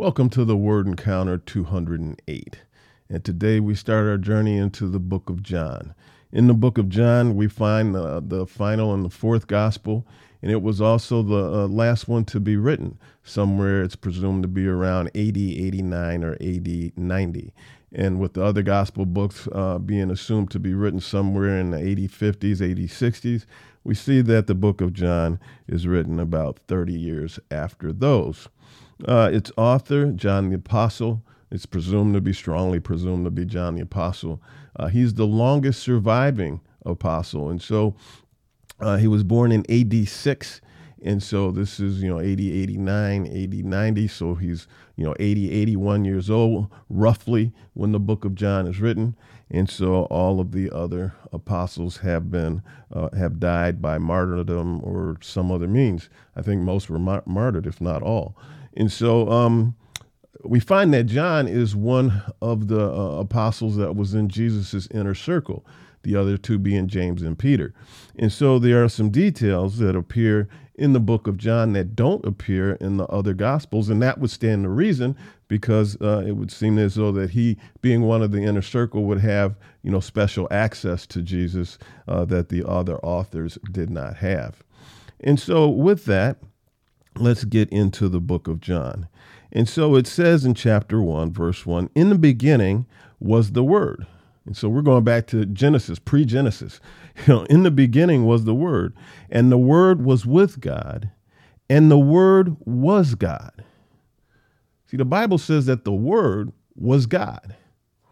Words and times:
Welcome 0.00 0.30
to 0.30 0.46
the 0.46 0.56
Word 0.56 0.86
Encounter 0.86 1.36
208. 1.36 2.56
And 3.10 3.22
today 3.22 3.60
we 3.60 3.74
start 3.74 4.06
our 4.06 4.16
journey 4.16 4.56
into 4.56 4.88
the 4.88 4.98
book 4.98 5.28
of 5.28 5.42
John. 5.42 5.94
In 6.32 6.46
the 6.46 6.54
book 6.54 6.78
of 6.78 6.88
John, 6.88 7.36
we 7.36 7.48
find 7.48 7.94
the 7.94 8.46
final 8.46 8.94
and 8.94 9.04
the 9.04 9.10
fourth 9.10 9.46
gospel, 9.46 10.06
and 10.40 10.50
it 10.50 10.62
was 10.62 10.80
also 10.80 11.22
the 11.22 11.64
uh, 11.64 11.68
last 11.68 12.08
one 12.08 12.24
to 12.24 12.40
be 12.40 12.56
written. 12.56 12.98
Somewhere 13.24 13.82
it's 13.82 13.94
presumed 13.94 14.42
to 14.44 14.48
be 14.48 14.66
around 14.66 15.08
AD 15.08 15.36
89 15.36 16.24
or 16.24 16.32
AD 16.40 16.92
90. 16.96 17.52
And 17.92 18.18
with 18.18 18.32
the 18.32 18.42
other 18.42 18.62
gospel 18.62 19.04
books 19.04 19.48
uh, 19.52 19.76
being 19.76 20.10
assumed 20.10 20.50
to 20.52 20.58
be 20.58 20.72
written 20.72 21.00
somewhere 21.00 21.58
in 21.58 21.72
the 21.72 21.76
8050s, 21.76 22.62
8060s, 22.62 23.44
we 23.84 23.94
see 23.94 24.22
that 24.22 24.46
the 24.46 24.54
book 24.54 24.80
of 24.80 24.94
John 24.94 25.38
is 25.68 25.86
written 25.86 26.18
about 26.18 26.58
30 26.68 26.94
years 26.94 27.38
after 27.50 27.92
those. 27.92 28.48
Uh, 29.06 29.30
its 29.32 29.50
author, 29.56 30.12
John 30.12 30.50
the 30.50 30.56
Apostle, 30.56 31.22
it's 31.50 31.66
presumed 31.66 32.14
to 32.14 32.20
be 32.20 32.32
strongly 32.32 32.80
presumed 32.80 33.24
to 33.24 33.30
be 33.30 33.44
John 33.44 33.74
the 33.74 33.82
Apostle. 33.82 34.40
Uh, 34.76 34.88
he's 34.88 35.14
the 35.14 35.26
longest 35.26 35.82
surviving 35.82 36.60
apostle. 36.84 37.50
And 37.50 37.60
so 37.60 37.94
uh, 38.78 38.96
he 38.96 39.08
was 39.08 39.22
born 39.22 39.52
in 39.52 39.64
AD 39.70 40.08
6. 40.08 40.60
And 41.02 41.22
so 41.22 41.50
this 41.50 41.80
is, 41.80 42.02
you 42.02 42.08
know, 42.10 42.20
80, 42.20 42.62
89, 42.62 43.26
80, 43.26 43.62
90. 43.62 44.08
So 44.08 44.34
he's, 44.34 44.66
you 44.96 45.04
know, 45.04 45.14
80, 45.18 45.50
81 45.50 46.04
years 46.04 46.28
old, 46.30 46.68
roughly, 46.88 47.52
when 47.72 47.92
the 47.92 48.00
book 48.00 48.24
of 48.24 48.34
John 48.34 48.66
is 48.66 48.80
written. 48.80 49.16
And 49.50 49.68
so 49.68 50.04
all 50.04 50.40
of 50.40 50.52
the 50.52 50.70
other 50.70 51.14
apostles 51.32 51.98
have 51.98 52.30
been, 52.30 52.62
uh, 52.92 53.08
have 53.16 53.40
died 53.40 53.82
by 53.82 53.98
martyrdom 53.98 54.80
or 54.84 55.16
some 55.22 55.50
other 55.50 55.66
means. 55.66 56.08
I 56.36 56.42
think 56.42 56.62
most 56.62 56.88
were 56.88 56.98
mar- 56.98 57.24
martyred, 57.26 57.66
if 57.66 57.80
not 57.80 58.02
all. 58.02 58.36
And 58.76 58.90
so 58.90 59.28
um, 59.30 59.74
we 60.44 60.60
find 60.60 60.92
that 60.94 61.04
John 61.04 61.48
is 61.48 61.74
one 61.76 62.22
of 62.40 62.68
the 62.68 62.84
uh, 62.84 63.18
apostles 63.18 63.76
that 63.76 63.96
was 63.96 64.14
in 64.14 64.28
Jesus's 64.28 64.88
inner 64.88 65.14
circle, 65.14 65.64
the 66.02 66.16
other 66.16 66.36
two 66.36 66.58
being 66.58 66.88
James 66.88 67.22
and 67.22 67.38
Peter. 67.38 67.74
And 68.18 68.32
so 68.32 68.58
there 68.58 68.82
are 68.82 68.88
some 68.88 69.10
details 69.10 69.78
that 69.78 69.96
appear 69.96 70.48
in 70.80 70.94
the 70.94 71.00
book 71.00 71.26
of 71.26 71.36
John 71.36 71.74
that 71.74 71.94
don't 71.94 72.24
appear 72.24 72.72
in 72.80 72.96
the 72.96 73.04
other 73.06 73.34
gospels, 73.34 73.90
and 73.90 74.00
that 74.00 74.18
would 74.18 74.30
stand 74.30 74.64
to 74.64 74.70
reason 74.70 75.14
because 75.46 76.00
uh, 76.00 76.24
it 76.26 76.32
would 76.32 76.50
seem 76.50 76.78
as 76.78 76.94
though 76.94 77.12
that 77.12 77.30
he, 77.30 77.58
being 77.82 78.00
one 78.02 78.22
of 78.22 78.32
the 78.32 78.42
inner 78.42 78.62
circle, 78.62 79.04
would 79.04 79.20
have 79.20 79.56
you 79.82 79.90
know 79.90 80.00
special 80.00 80.48
access 80.50 81.06
to 81.08 81.20
Jesus 81.20 81.76
uh, 82.08 82.24
that 82.24 82.48
the 82.48 82.66
other 82.66 82.96
authors 82.98 83.58
did 83.72 83.90
not 83.90 84.16
have. 84.16 84.62
And 85.20 85.38
so 85.38 85.68
with 85.68 86.06
that, 86.06 86.38
let's 87.20 87.44
get 87.44 87.68
into 87.70 88.08
the 88.08 88.20
book 88.20 88.48
of 88.48 88.60
John. 88.60 89.08
And 89.52 89.68
so 89.68 89.96
it 89.96 90.06
says 90.06 90.44
in 90.44 90.54
chapter 90.54 91.02
1, 91.02 91.32
verse 91.32 91.66
1 91.66 91.90
In 91.94 92.08
the 92.08 92.18
beginning 92.18 92.86
was 93.18 93.52
the 93.52 93.64
Word. 93.64 94.06
And 94.46 94.56
so 94.56 94.68
we're 94.68 94.82
going 94.82 95.04
back 95.04 95.26
to 95.28 95.44
Genesis, 95.46 95.98
pre 95.98 96.24
Genesis. 96.24 96.80
You 97.26 97.34
know, 97.34 97.42
in 97.44 97.64
the 97.64 97.70
beginning 97.70 98.24
was 98.24 98.44
the 98.44 98.54
Word, 98.54 98.94
and 99.28 99.52
the 99.52 99.58
Word 99.58 100.02
was 100.02 100.24
with 100.24 100.58
God, 100.58 101.10
and 101.68 101.90
the 101.90 101.98
Word 101.98 102.56
was 102.64 103.14
God. 103.14 103.62
See, 104.86 104.96
the 104.96 105.04
Bible 105.04 105.36
says 105.36 105.66
that 105.66 105.84
the 105.84 105.92
Word 105.92 106.52
was 106.76 107.04
God. 107.04 107.56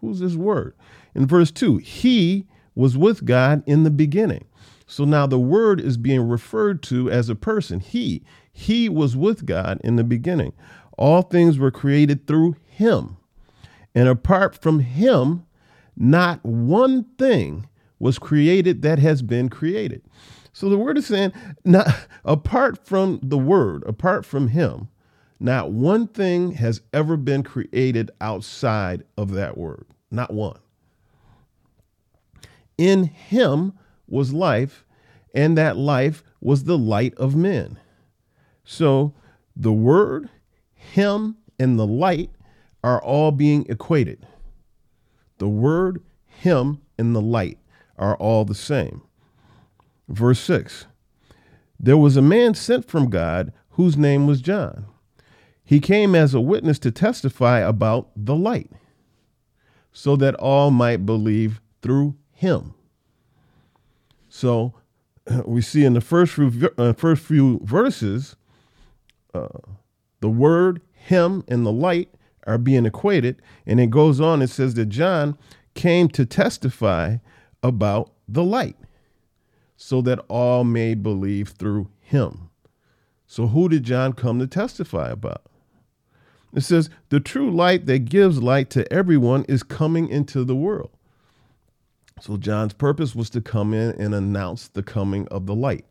Who's 0.01 0.21
this 0.21 0.35
Word? 0.35 0.75
In 1.15 1.27
verse 1.27 1.51
2, 1.51 1.79
He 1.79 2.47
was 2.75 2.99
with 2.99 3.25
God 3.25 3.63
in 3.67 3.85
the 3.85 3.91
beginning. 3.91 4.45
So 4.89 5.05
now 5.05 5.27
the 5.27 5.39
Word 5.39 5.81
is 5.81 5.97
being 5.99 6.27
referred 6.27 6.83
to 6.85 7.11
as 7.11 7.29
a 7.29 7.37
person. 7.37 7.79
He. 7.79 8.25
He 8.51 8.89
was 8.89 9.17
with 9.17 9.47
God 9.47 9.81
in 9.85 9.97
the 9.97 10.03
beginning. 10.03 10.55
All 10.97 11.23
things 11.23 11.59
were 11.59 11.71
created 11.71 12.27
through 12.27 12.57
him. 12.65 13.19
And 13.95 14.09
apart 14.09 14.61
from 14.61 14.81
him, 14.81 15.45
not 15.97 16.45
one 16.45 17.05
thing 17.19 17.69
was 17.99 18.19
created 18.19 18.83
that 18.83 18.99
has 18.99 19.23
been 19.23 19.49
created. 19.49 20.03
So 20.53 20.69
the 20.69 20.79
word 20.79 20.99
is 20.99 21.07
saying, 21.07 21.33
not 21.65 21.87
apart 22.25 22.85
from 22.87 23.21
the 23.23 23.39
word, 23.39 23.85
apart 23.87 24.25
from 24.25 24.49
him, 24.49 24.89
not 25.39 25.71
one 25.71 26.09
thing 26.09 26.53
has 26.53 26.81
ever 26.93 27.17
been 27.17 27.43
created 27.43 28.11
outside 28.21 29.05
of 29.17 29.33
that 29.33 29.59
word. 29.59 29.87
Not 30.11 30.33
one. 30.33 30.59
In 32.77 33.05
him 33.05 33.75
was 34.09 34.33
life, 34.33 34.85
and 35.35 35.57
that 35.57 35.77
life 35.77 36.23
was 36.41 36.65
the 36.65 36.79
light 36.79 37.15
of 37.15 37.37
men. 37.37 37.79
So 38.65 39.15
the 39.55 39.73
word, 39.73 40.29
him, 40.75 41.37
and 41.59 41.79
the 41.79 41.87
light 41.87 42.31
are 42.85 43.03
all 43.03 43.33
being 43.33 43.67
equated. 43.69 44.27
The 45.39 45.49
word, 45.49 46.03
him, 46.27 46.81
and 46.99 47.15
the 47.15 47.21
light 47.21 47.59
are 47.97 48.17
all 48.17 48.45
the 48.45 48.55
same. 48.55 49.03
Verse 50.09 50.41
6 50.41 50.87
There 51.79 51.97
was 51.97 52.17
a 52.17 52.23
man 52.23 52.55
sent 52.55 52.87
from 52.89 53.11
God 53.11 53.53
whose 53.71 53.97
name 53.97 54.27
was 54.27 54.41
John. 54.41 54.87
He 55.65 55.81
came 55.81 56.15
as 56.15 56.33
a 56.33 56.41
witness 56.41 56.79
to 56.81 56.91
testify 56.91 57.59
about 57.59 58.11
the 58.17 58.35
light, 58.35 58.71
so 59.93 60.17
that 60.17 60.35
all 60.37 60.71
might 60.71 61.05
believe 61.05 61.61
through 61.83 62.17
him. 62.31 62.75
So 64.39 64.73
we 65.47 65.61
see 65.61 65.85
in 65.85 65.95
the 65.95 66.01
first 66.01 66.35
few, 66.35 66.71
uh, 66.79 66.93
first 66.93 67.25
few 67.25 67.59
verses 67.65 68.37
uh, 69.35 69.49
the 70.21 70.29
word, 70.29 70.81
him, 70.93 71.43
and 71.49 71.67
the 71.67 71.73
light 71.73 72.15
are 72.47 72.57
being 72.57 72.87
equated. 72.87 73.43
And 73.67 73.81
it 73.81 73.91
goes 73.91 74.21
on, 74.21 74.41
it 74.41 74.51
says 74.51 74.75
that 74.75 74.87
John 74.87 75.37
came 75.75 76.09
to 76.11 76.25
testify 76.25 77.17
about 77.65 78.13
the 78.29 78.45
light 78.45 78.77
so 79.77 80.01
that 80.03 80.21
all 80.29 80.63
may 80.63 80.95
believe 80.95 81.49
through 81.49 81.91
him. 82.01 82.51
So, 83.27 83.49
who 83.49 83.69
did 83.69 83.83
John 83.83 84.13
come 84.13 84.39
to 84.39 84.47
testify 84.47 85.11
about? 85.11 85.43
It 86.55 86.63
says, 86.63 86.89
the 87.11 87.21
true 87.21 87.51
light 87.51 87.87
that 87.87 88.07
gives 88.07 88.43
light 88.43 88.71
to 88.71 88.91
everyone 88.93 89.45
is 89.49 89.63
coming 89.63 90.09
into 90.09 90.45
the 90.45 90.57
world. 90.57 90.91
So, 92.21 92.37
John's 92.37 92.73
purpose 92.73 93.15
was 93.15 93.31
to 93.31 93.41
come 93.41 93.73
in 93.73 93.91
and 94.01 94.15
announce 94.15 94.69
the 94.69 94.83
coming 94.83 95.29
of 95.29 95.47
the 95.47 95.55
light. 95.55 95.87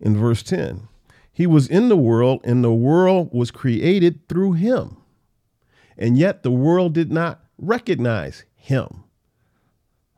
In 0.00 0.16
verse 0.16 0.42
10, 0.42 0.88
he 1.32 1.46
was 1.46 1.68
in 1.68 1.88
the 1.88 1.96
world, 1.96 2.40
and 2.44 2.64
the 2.64 2.72
world 2.72 3.30
was 3.32 3.50
created 3.50 4.28
through 4.28 4.54
him. 4.54 4.96
And 5.96 6.16
yet 6.16 6.42
the 6.42 6.50
world 6.50 6.94
did 6.94 7.12
not 7.12 7.40
recognize 7.58 8.44
him. 8.54 9.04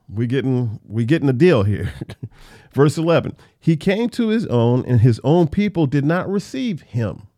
We 0.08 0.26
getting 0.26 0.80
we 0.86 1.04
getting 1.04 1.28
a 1.28 1.34
deal 1.34 1.62
here. 1.62 1.92
Verse 2.72 2.98
11. 2.98 3.36
He 3.58 3.76
came 3.76 4.08
to 4.10 4.28
his 4.28 4.46
own 4.46 4.84
and 4.84 5.00
his 5.00 5.20
own 5.24 5.48
people 5.48 5.86
did 5.86 6.04
not 6.04 6.28
receive 6.28 6.82
him. 6.82 7.28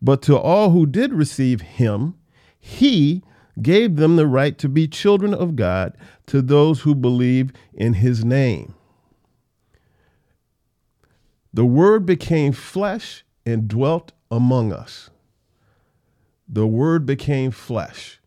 But 0.00 0.22
to 0.22 0.38
all 0.38 0.70
who 0.70 0.86
did 0.86 1.12
receive 1.12 1.60
him, 1.60 2.14
he 2.58 3.22
gave 3.62 3.96
them 3.96 4.16
the 4.16 4.26
right 4.26 4.56
to 4.58 4.68
be 4.68 4.86
children 4.88 5.34
of 5.34 5.56
God 5.56 5.96
to 6.26 6.42
those 6.42 6.80
who 6.80 6.94
believe 6.94 7.52
in 7.74 7.94
his 7.94 8.24
name. 8.24 8.74
The 11.52 11.64
Word 11.64 12.06
became 12.06 12.52
flesh 12.52 13.24
and 13.44 13.68
dwelt 13.68 14.12
among 14.30 14.72
us. 14.72 15.10
The 16.48 16.66
Word 16.66 17.04
became 17.06 17.50
flesh. 17.50 18.20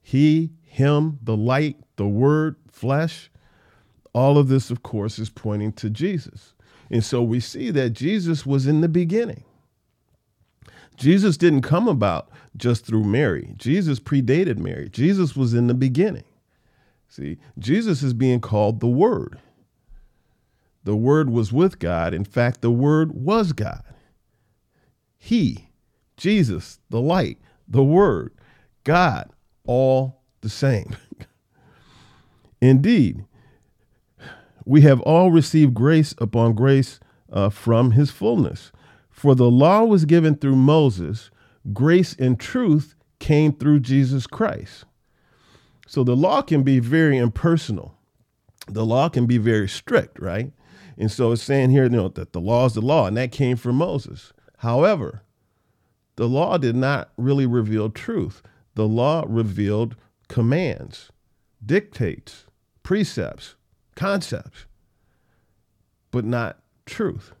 He, 0.00 0.52
Him, 0.62 1.18
the 1.22 1.36
light, 1.36 1.76
the 1.96 2.08
Word, 2.08 2.56
flesh. 2.70 3.30
All 4.14 4.38
of 4.38 4.48
this, 4.48 4.70
of 4.70 4.82
course, 4.82 5.18
is 5.18 5.30
pointing 5.30 5.72
to 5.74 5.90
Jesus. 5.90 6.54
And 6.90 7.04
so 7.04 7.22
we 7.22 7.40
see 7.40 7.70
that 7.70 7.90
Jesus 7.90 8.46
was 8.46 8.66
in 8.66 8.80
the 8.80 8.88
beginning. 8.88 9.44
Jesus 10.96 11.36
didn't 11.36 11.62
come 11.62 11.88
about 11.88 12.30
just 12.56 12.84
through 12.86 13.04
Mary. 13.04 13.54
Jesus 13.56 13.98
predated 13.98 14.58
Mary. 14.58 14.88
Jesus 14.88 15.36
was 15.36 15.54
in 15.54 15.66
the 15.66 15.74
beginning. 15.74 16.24
See, 17.08 17.38
Jesus 17.58 18.02
is 18.02 18.14
being 18.14 18.40
called 18.40 18.80
the 18.80 18.88
Word. 18.88 19.38
The 20.84 20.96
Word 20.96 21.30
was 21.30 21.52
with 21.52 21.78
God. 21.78 22.14
In 22.14 22.24
fact, 22.24 22.60
the 22.60 22.70
Word 22.70 23.12
was 23.12 23.52
God. 23.52 23.82
He, 25.18 25.68
Jesus, 26.16 26.80
the 26.90 27.00
light, 27.00 27.38
the 27.68 27.84
Word, 27.84 28.32
God, 28.84 29.30
all 29.64 30.22
the 30.40 30.48
same. 30.48 30.96
Indeed, 32.60 33.24
we 34.64 34.82
have 34.82 35.00
all 35.00 35.30
received 35.30 35.74
grace 35.74 36.14
upon 36.18 36.54
grace 36.54 37.00
uh, 37.32 37.50
from 37.50 37.92
his 37.92 38.10
fullness. 38.10 38.72
For 39.10 39.34
the 39.34 39.50
law 39.50 39.84
was 39.84 40.04
given 40.04 40.34
through 40.34 40.56
Moses, 40.56 41.30
grace 41.72 42.14
and 42.18 42.38
truth 42.38 42.94
came 43.18 43.52
through 43.52 43.80
Jesus 43.80 44.26
Christ. 44.26 44.84
So 45.86 46.02
the 46.02 46.16
law 46.16 46.42
can 46.42 46.62
be 46.62 46.78
very 46.78 47.18
impersonal. 47.18 47.94
The 48.66 48.86
law 48.86 49.08
can 49.08 49.26
be 49.26 49.38
very 49.38 49.68
strict, 49.68 50.18
right? 50.18 50.52
And 50.96 51.10
so 51.10 51.32
it's 51.32 51.42
saying 51.42 51.70
here, 51.70 51.84
you 51.84 51.90
know, 51.90 52.08
that 52.08 52.32
the 52.32 52.40
law 52.40 52.66
is 52.66 52.74
the 52.74 52.80
law, 52.80 53.06
and 53.06 53.16
that 53.16 53.32
came 53.32 53.56
from 53.56 53.76
Moses. 53.76 54.32
However, 54.58 55.22
the 56.16 56.28
law 56.28 56.58
did 56.58 56.76
not 56.76 57.10
really 57.16 57.46
reveal 57.46 57.90
truth. 57.90 58.42
The 58.74 58.86
law 58.86 59.24
revealed 59.26 59.96
commands, 60.28 61.10
dictates, 61.64 62.46
precepts, 62.82 63.56
concepts, 63.96 64.66
but 66.10 66.24
not 66.24 66.58
truth. 66.86 67.32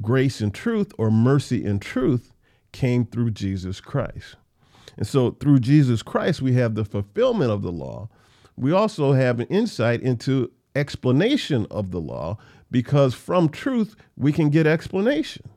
Grace 0.00 0.40
and 0.40 0.54
truth, 0.54 0.92
or 0.98 1.10
mercy 1.10 1.64
and 1.64 1.82
truth, 1.82 2.32
came 2.72 3.04
through 3.06 3.32
Jesus 3.32 3.80
Christ. 3.80 4.36
And 4.96 5.06
so, 5.06 5.32
through 5.32 5.60
Jesus 5.60 6.02
Christ, 6.02 6.42
we 6.42 6.54
have 6.54 6.74
the 6.74 6.84
fulfillment 6.84 7.50
of 7.50 7.62
the 7.62 7.72
law. 7.72 8.08
We 8.56 8.72
also 8.72 9.12
have 9.12 9.38
an 9.38 9.46
insight 9.46 10.02
into 10.02 10.50
explanation 10.74 11.66
of 11.70 11.90
the 11.90 12.00
law 12.00 12.38
because 12.70 13.14
from 13.14 13.48
truth 13.48 13.96
we 14.16 14.32
can 14.32 14.50
get 14.50 14.66
explanation. 14.66 15.48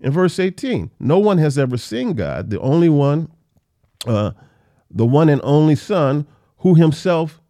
In 0.00 0.12
verse 0.12 0.38
18, 0.38 0.90
no 0.98 1.18
one 1.18 1.38
has 1.38 1.56
ever 1.56 1.76
seen 1.76 2.14
God, 2.14 2.50
the 2.50 2.60
only 2.60 2.88
one, 2.88 3.30
uh, 4.06 4.32
the 4.90 5.06
one 5.06 5.28
and 5.28 5.40
only 5.44 5.76
Son, 5.76 6.26
who 6.58 6.74
himself 6.74 7.40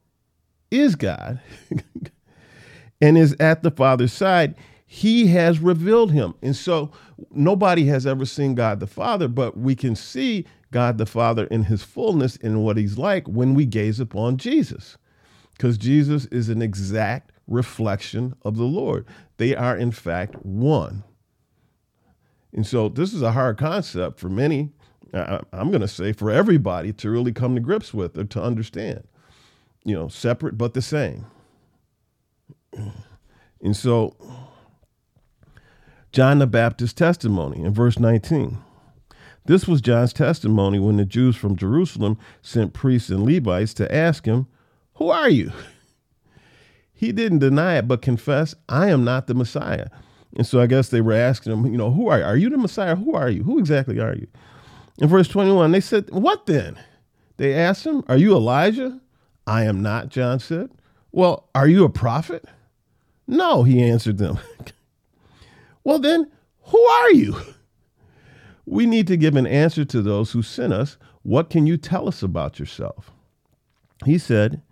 is 0.70 0.94
God 0.94 1.40
and 3.00 3.16
is 3.16 3.34
at 3.40 3.62
the 3.62 3.70
Father's 3.70 4.12
side. 4.12 4.54
He 4.94 5.28
has 5.28 5.58
revealed 5.58 6.12
him. 6.12 6.34
And 6.42 6.54
so 6.54 6.90
nobody 7.30 7.86
has 7.86 8.06
ever 8.06 8.26
seen 8.26 8.54
God 8.54 8.78
the 8.78 8.86
Father, 8.86 9.26
but 9.26 9.56
we 9.56 9.74
can 9.74 9.96
see 9.96 10.44
God 10.70 10.98
the 10.98 11.06
Father 11.06 11.46
in 11.46 11.64
his 11.64 11.82
fullness 11.82 12.36
in 12.36 12.62
what 12.62 12.76
he's 12.76 12.98
like 12.98 13.26
when 13.26 13.54
we 13.54 13.64
gaze 13.64 14.00
upon 14.00 14.36
Jesus. 14.36 14.98
Because 15.52 15.78
Jesus 15.78 16.26
is 16.26 16.50
an 16.50 16.60
exact 16.60 17.32
reflection 17.48 18.34
of 18.42 18.58
the 18.58 18.64
Lord. 18.64 19.06
They 19.38 19.56
are, 19.56 19.78
in 19.78 19.92
fact, 19.92 20.36
one. 20.44 21.04
And 22.52 22.66
so 22.66 22.90
this 22.90 23.14
is 23.14 23.22
a 23.22 23.32
hard 23.32 23.56
concept 23.56 24.20
for 24.20 24.28
many, 24.28 24.74
I'm 25.14 25.70
going 25.70 25.80
to 25.80 25.88
say 25.88 26.12
for 26.12 26.30
everybody 26.30 26.92
to 26.92 27.08
really 27.08 27.32
come 27.32 27.54
to 27.54 27.62
grips 27.62 27.94
with 27.94 28.18
or 28.18 28.24
to 28.24 28.42
understand. 28.42 29.04
You 29.84 29.94
know, 29.94 30.08
separate 30.08 30.58
but 30.58 30.74
the 30.74 30.82
same. 30.82 31.24
And 33.62 33.76
so, 33.76 34.16
John 36.12 36.40
the 36.40 36.46
Baptist's 36.46 36.92
testimony 36.94 37.62
in 37.64 37.72
verse 37.72 37.98
19. 37.98 38.58
This 39.46 39.66
was 39.66 39.80
John's 39.80 40.12
testimony 40.12 40.78
when 40.78 40.98
the 40.98 41.06
Jews 41.06 41.36
from 41.36 41.56
Jerusalem 41.56 42.18
sent 42.42 42.74
priests 42.74 43.08
and 43.08 43.24
Levites 43.24 43.74
to 43.74 43.92
ask 43.92 44.26
him, 44.26 44.46
Who 44.94 45.08
are 45.08 45.30
you? 45.30 45.52
He 46.94 47.10
didn't 47.10 47.40
deny 47.40 47.78
it, 47.78 47.88
but 47.88 48.00
confess, 48.00 48.54
I 48.68 48.88
am 48.88 49.02
not 49.02 49.26
the 49.26 49.34
Messiah. 49.34 49.88
And 50.36 50.46
so 50.46 50.60
I 50.60 50.68
guess 50.68 50.90
they 50.90 51.00
were 51.00 51.12
asking 51.12 51.52
him, 51.52 51.66
you 51.66 51.76
know, 51.76 51.90
who 51.90 52.06
are 52.06 52.18
you? 52.18 52.24
Are 52.24 52.36
you 52.36 52.48
the 52.48 52.56
Messiah? 52.56 52.94
Who 52.94 53.14
are 53.14 53.28
you? 53.28 53.42
Who 53.42 53.58
exactly 53.58 53.98
are 53.98 54.14
you? 54.14 54.28
In 54.98 55.08
verse 55.08 55.26
21, 55.26 55.72
they 55.72 55.80
said, 55.80 56.08
What 56.10 56.46
then? 56.46 56.78
They 57.38 57.54
asked 57.54 57.84
him, 57.84 58.04
Are 58.06 58.16
you 58.16 58.36
Elijah? 58.36 59.00
I 59.48 59.64
am 59.64 59.82
not, 59.82 60.10
John 60.10 60.38
said. 60.38 60.70
Well, 61.10 61.48
are 61.56 61.66
you 61.66 61.84
a 61.84 61.88
prophet? 61.88 62.44
No, 63.26 63.64
he 63.64 63.82
answered 63.82 64.18
them. 64.18 64.38
well, 65.84 65.98
then, 65.98 66.30
who 66.64 66.80
are 66.80 67.12
you? 67.12 67.36
We 68.64 68.86
need 68.86 69.08
to 69.08 69.16
give 69.16 69.34
an 69.34 69.46
answer 69.48 69.84
to 69.86 70.00
those 70.00 70.30
who 70.30 70.40
sent 70.40 70.72
us. 70.72 70.96
What 71.24 71.50
can 71.50 71.66
you 71.66 71.76
tell 71.76 72.06
us 72.06 72.22
about 72.22 72.60
yourself? 72.60 73.10
He 74.04 74.18
said, 74.18 74.62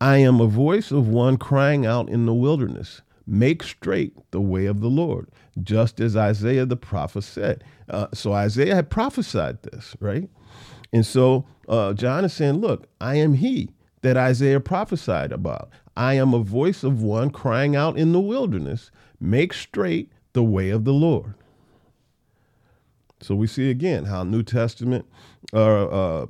I 0.00 0.16
am 0.16 0.40
a 0.40 0.46
voice 0.46 0.90
of 0.90 1.08
one 1.08 1.36
crying 1.36 1.84
out 1.84 2.08
in 2.08 2.24
the 2.24 2.34
wilderness, 2.34 3.02
make 3.26 3.62
straight 3.62 4.14
the 4.30 4.40
way 4.40 4.64
of 4.64 4.80
the 4.80 4.88
Lord, 4.88 5.28
just 5.62 6.00
as 6.00 6.16
Isaiah 6.16 6.64
the 6.64 6.76
prophet 6.76 7.22
said. 7.22 7.62
Uh, 7.88 8.06
so 8.14 8.32
Isaiah 8.32 8.74
had 8.74 8.88
prophesied 8.88 9.62
this, 9.62 9.94
right? 10.00 10.28
And 10.92 11.04
so 11.04 11.46
uh, 11.68 11.92
John 11.92 12.24
is 12.24 12.32
saying, 12.32 12.56
Look, 12.56 12.88
I 13.00 13.16
am 13.16 13.34
he 13.34 13.70
that 14.02 14.16
Isaiah 14.16 14.60
prophesied 14.60 15.32
about. 15.32 15.70
I 15.96 16.14
am 16.14 16.32
a 16.32 16.42
voice 16.42 16.82
of 16.82 17.02
one 17.02 17.30
crying 17.30 17.76
out 17.76 17.98
in 17.98 18.12
the 18.12 18.20
wilderness, 18.20 18.90
make 19.20 19.52
straight 19.52 20.10
the 20.32 20.42
way 20.42 20.70
of 20.70 20.84
the 20.84 20.92
Lord. 20.92 21.34
So 23.20 23.34
we 23.34 23.46
see 23.46 23.70
again 23.70 24.06
how 24.06 24.24
New 24.24 24.42
Testament 24.42 25.06
uh, 25.52 25.86
uh, 25.86 26.26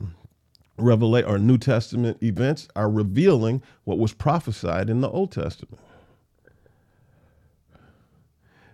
Revelation 0.76 1.30
or 1.30 1.38
New 1.38 1.58
Testament 1.58 2.22
events 2.22 2.68
are 2.74 2.90
revealing 2.90 3.62
what 3.84 3.98
was 3.98 4.12
prophesied 4.12 4.90
in 4.90 5.00
the 5.00 5.10
Old 5.10 5.30
Testament. 5.30 5.80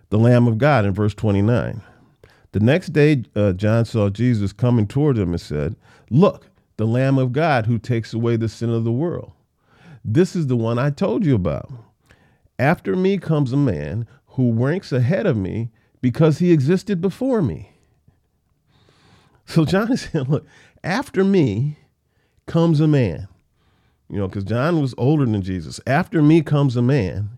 The 0.09 0.17
Lamb 0.17 0.47
of 0.47 0.57
God 0.57 0.85
in 0.85 0.93
verse 0.93 1.13
29. 1.13 1.81
The 2.53 2.59
next 2.61 2.87
day, 2.87 3.23
uh, 3.35 3.51
John 3.51 3.85
saw 3.85 4.09
Jesus 4.09 4.53
coming 4.53 4.87
toward 4.87 5.17
him 5.17 5.31
and 5.31 5.41
said, 5.41 5.75
Look, 6.09 6.49
the 6.77 6.87
Lamb 6.87 7.17
of 7.17 7.33
God 7.33 7.65
who 7.65 7.77
takes 7.77 8.13
away 8.13 8.37
the 8.37 8.49
sin 8.49 8.69
of 8.69 8.83
the 8.83 8.91
world. 8.91 9.33
This 10.05 10.35
is 10.35 10.47
the 10.47 10.55
one 10.55 10.79
I 10.79 10.89
told 10.89 11.25
you 11.25 11.35
about. 11.35 11.69
After 12.59 12.95
me 12.95 13.17
comes 13.17 13.53
a 13.53 13.57
man 13.57 14.07
who 14.29 14.51
ranks 14.51 14.91
ahead 14.91 15.25
of 15.25 15.37
me 15.37 15.69
because 16.01 16.39
he 16.39 16.51
existed 16.51 17.01
before 17.01 17.41
me. 17.41 17.71
So 19.45 19.65
John 19.65 19.91
is 19.91 20.01
saying, 20.01 20.25
Look, 20.25 20.45
after 20.83 21.23
me, 21.23 21.77
comes 22.45 22.79
a 22.79 22.87
man. 22.87 23.27
You 24.09 24.19
know, 24.19 24.27
because 24.27 24.45
John 24.45 24.81
was 24.81 24.95
older 24.97 25.25
than 25.25 25.41
Jesus. 25.41 25.79
After 25.85 26.21
me 26.21 26.41
comes 26.41 26.75
a 26.75 26.81
man 26.81 27.29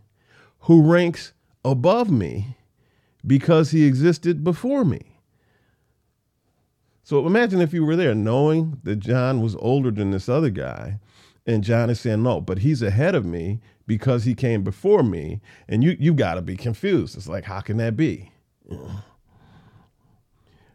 who 0.62 0.82
ranks 0.82 1.34
above 1.66 2.10
me 2.10 2.58
because 3.26 3.72
he 3.72 3.86
existed 3.86 4.44
before 4.44 4.86
me. 4.86 5.20
So 7.04 7.26
imagine 7.26 7.60
if 7.60 7.74
you 7.74 7.84
were 7.84 7.96
there 7.96 8.14
knowing 8.14 8.80
that 8.84 8.98
John 8.98 9.42
was 9.42 9.56
older 9.56 9.90
than 9.90 10.12
this 10.12 10.30
other 10.30 10.52
guy, 10.52 11.00
and 11.50 11.64
John 11.64 11.90
is 11.90 12.00
saying, 12.00 12.22
No, 12.22 12.40
but 12.40 12.60
he's 12.60 12.82
ahead 12.82 13.16
of 13.16 13.26
me 13.26 13.60
because 13.88 14.24
he 14.24 14.36
came 14.36 14.64
before 14.64 15.04
me. 15.04 15.42
And 15.68 15.84
you 15.84 15.98
you 16.00 16.14
gotta 16.14 16.42
be 16.42 16.56
confused. 16.56 17.18
It's 17.18 17.28
like, 17.28 17.46
how 17.46 17.62
can 17.62 17.78
that 17.78 17.98
be? 17.98 18.32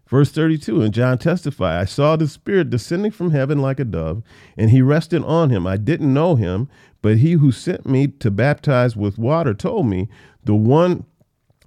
Verse 0.09 0.31
32 0.33 0.83
And 0.83 0.93
John 0.93 1.19
testified, 1.19 1.81
I 1.81 1.85
saw 1.85 2.17
the 2.17 2.29
Spirit 2.29 2.71
descending 2.71 3.13
from 3.13 3.31
heaven 3.31 3.61
like 3.61 3.79
a 3.81 3.85
dove, 3.85 4.23
and 4.57 4.71
he 4.71 4.83
rested 4.83 5.23
on 5.23 5.51
him. 5.51 5.67
I 5.67 5.77
didn't 5.77 6.13
know 6.13 6.35
him, 6.35 6.69
but 7.03 7.19
he 7.19 7.33
who 7.33 7.53
sent 7.53 7.87
me 7.87 8.09
to 8.09 8.31
baptize 8.31 8.97
with 8.97 9.17
water 9.19 9.55
told 9.55 9.87
me, 9.87 10.09
The 10.43 10.55
one 10.55 11.07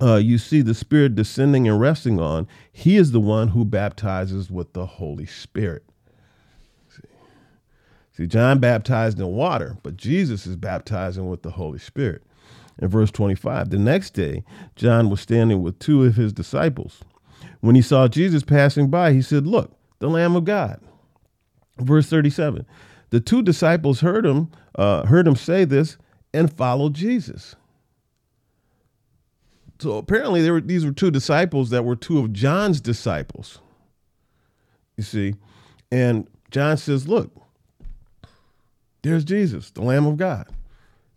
uh, 0.02 0.18
you 0.18 0.38
see 0.38 0.62
the 0.62 0.76
Spirit 0.76 1.16
descending 1.16 1.68
and 1.68 1.80
resting 1.80 2.20
on, 2.20 2.48
he 2.72 2.98
is 2.98 3.12
the 3.12 3.20
one 3.20 3.50
who 3.50 3.66
baptizes 3.66 4.52
with 4.52 4.74
the 4.74 4.86
Holy 4.86 5.26
Spirit. 5.26 5.87
See, 8.18 8.26
John 8.26 8.58
baptized 8.58 9.20
in 9.20 9.28
water, 9.28 9.78
but 9.84 9.96
Jesus 9.96 10.48
is 10.48 10.56
baptizing 10.56 11.30
with 11.30 11.44
the 11.44 11.52
Holy 11.52 11.78
Spirit. 11.78 12.24
In 12.80 12.88
verse 12.88 13.12
25, 13.12 13.70
the 13.70 13.78
next 13.78 14.16
day, 14.16 14.44
John 14.76 15.12
was 15.12 15.22
standing 15.22 15.62
with 15.62 15.78
two 15.78 16.04
of 16.04 16.16
his 16.16 16.34
disciples. 16.34 17.02
When 17.62 17.76
he 17.76 17.82
saw 17.84 18.08
Jesus 18.08 18.42
passing 18.42 18.90
by, 18.90 19.14
he 19.14 19.22
said, 19.22 19.46
Look, 19.46 19.72
the 20.00 20.10
Lamb 20.10 20.36
of 20.36 20.46
God. 20.46 20.82
Verse 21.78 22.10
37. 22.10 22.66
The 23.12 23.20
two 23.20 23.44
disciples 23.44 24.02
heard 24.02 24.26
him, 24.26 24.50
uh, 24.74 25.06
heard 25.06 25.28
him 25.28 25.36
say 25.36 25.64
this 25.64 25.98
and 26.34 26.52
followed 26.52 26.96
Jesus. 26.96 27.56
So 29.78 29.98
apparently 29.98 30.42
there 30.42 30.54
were 30.54 30.62
these 30.62 30.84
were 30.84 30.92
two 30.92 31.12
disciples 31.12 31.70
that 31.70 31.86
were 31.86 31.96
two 31.96 32.18
of 32.18 32.34
John's 32.34 32.82
disciples. 32.82 33.60
You 34.96 35.04
see, 35.04 35.36
and 35.92 36.28
John 36.50 36.78
says, 36.78 37.08
Look, 37.08 37.32
there's 39.08 39.26
Jesus, 39.26 39.72
the 39.72 39.82
Lamb 39.82 40.06
of 40.06 40.18
God. 40.18 40.48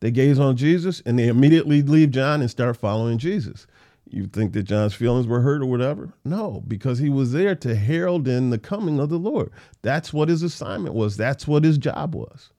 They 0.00 0.10
gaze 0.10 0.38
on 0.38 0.56
Jesus 0.56 1.02
and 1.04 1.18
they 1.18 1.28
immediately 1.28 1.82
leave 1.82 2.10
John 2.10 2.40
and 2.40 2.50
start 2.50 2.76
following 2.76 3.18
Jesus 3.18 3.66
you 4.12 4.26
think 4.26 4.52
that 4.52 4.64
John's 4.64 4.94
feelings 4.94 5.26
were 5.26 5.40
hurt 5.40 5.62
or 5.62 5.66
whatever? 5.66 6.12
No, 6.24 6.62
because 6.66 6.98
he 6.98 7.08
was 7.08 7.32
there 7.32 7.54
to 7.56 7.74
herald 7.74 8.26
in 8.26 8.50
the 8.50 8.58
coming 8.58 8.98
of 8.98 9.08
the 9.08 9.18
Lord. 9.18 9.50
That's 9.82 10.12
what 10.12 10.28
his 10.28 10.42
assignment 10.42 10.94
was. 10.94 11.16
That's 11.16 11.46
what 11.46 11.64
his 11.64 11.78
job 11.78 12.14
was. 12.14 12.50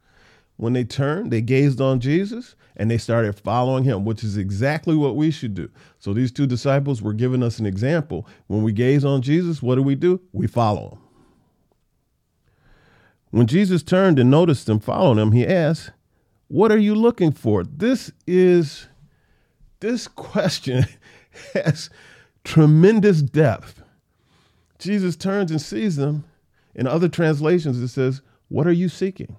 When 0.58 0.74
they 0.74 0.84
turned, 0.84 1.32
they 1.32 1.42
gazed 1.42 1.82
on 1.82 2.00
Jesus 2.00 2.56
and 2.78 2.90
they 2.90 2.98
started 2.98 3.34
following 3.38 3.84
him, 3.84 4.06
which 4.06 4.24
is 4.24 4.38
exactly 4.38 4.96
what 4.96 5.16
we 5.16 5.32
should 5.32 5.54
do. 5.54 5.70
So 6.00 6.14
these 6.14 6.32
two 6.32 6.48
disciples 6.48 7.02
were 7.02 7.14
giving 7.14 7.44
us 7.44 7.60
an 7.60 7.66
example. 7.66 8.28
When 8.48 8.64
we 8.64 8.72
gaze 8.72 9.04
on 9.04 9.22
Jesus, 9.22 9.62
what 9.62 9.76
do 9.76 9.84
we 9.84 9.96
do? 9.96 10.22
We 10.32 10.48
follow 10.48 10.92
him. 10.92 11.01
When 13.32 13.48
Jesus 13.48 13.82
turned 13.82 14.20
and 14.20 14.30
noticed 14.30 14.66
them 14.66 14.80
following 14.80 15.18
him, 15.18 15.32
he 15.32 15.48
asked, 15.48 15.92
What 16.50 16.72
are 16.72 16.78
you 16.78 16.94
looking 16.94 17.32
for? 17.32 17.64
This 17.64 18.12
is 18.28 18.88
this 19.80 20.08
question 20.16 20.86
has 21.54 21.90
tremendous 22.44 23.22
depth. 23.22 23.82
Jesus 24.80 25.16
turns 25.16 25.52
and 25.52 25.62
sees 25.62 25.96
them. 25.96 26.26
In 26.74 26.88
other 26.88 27.10
translations, 27.10 27.80
it 27.80 27.90
says, 27.90 28.22
What 28.50 28.68
are 28.68 28.72
you 28.72 28.90
seeking? 28.90 29.38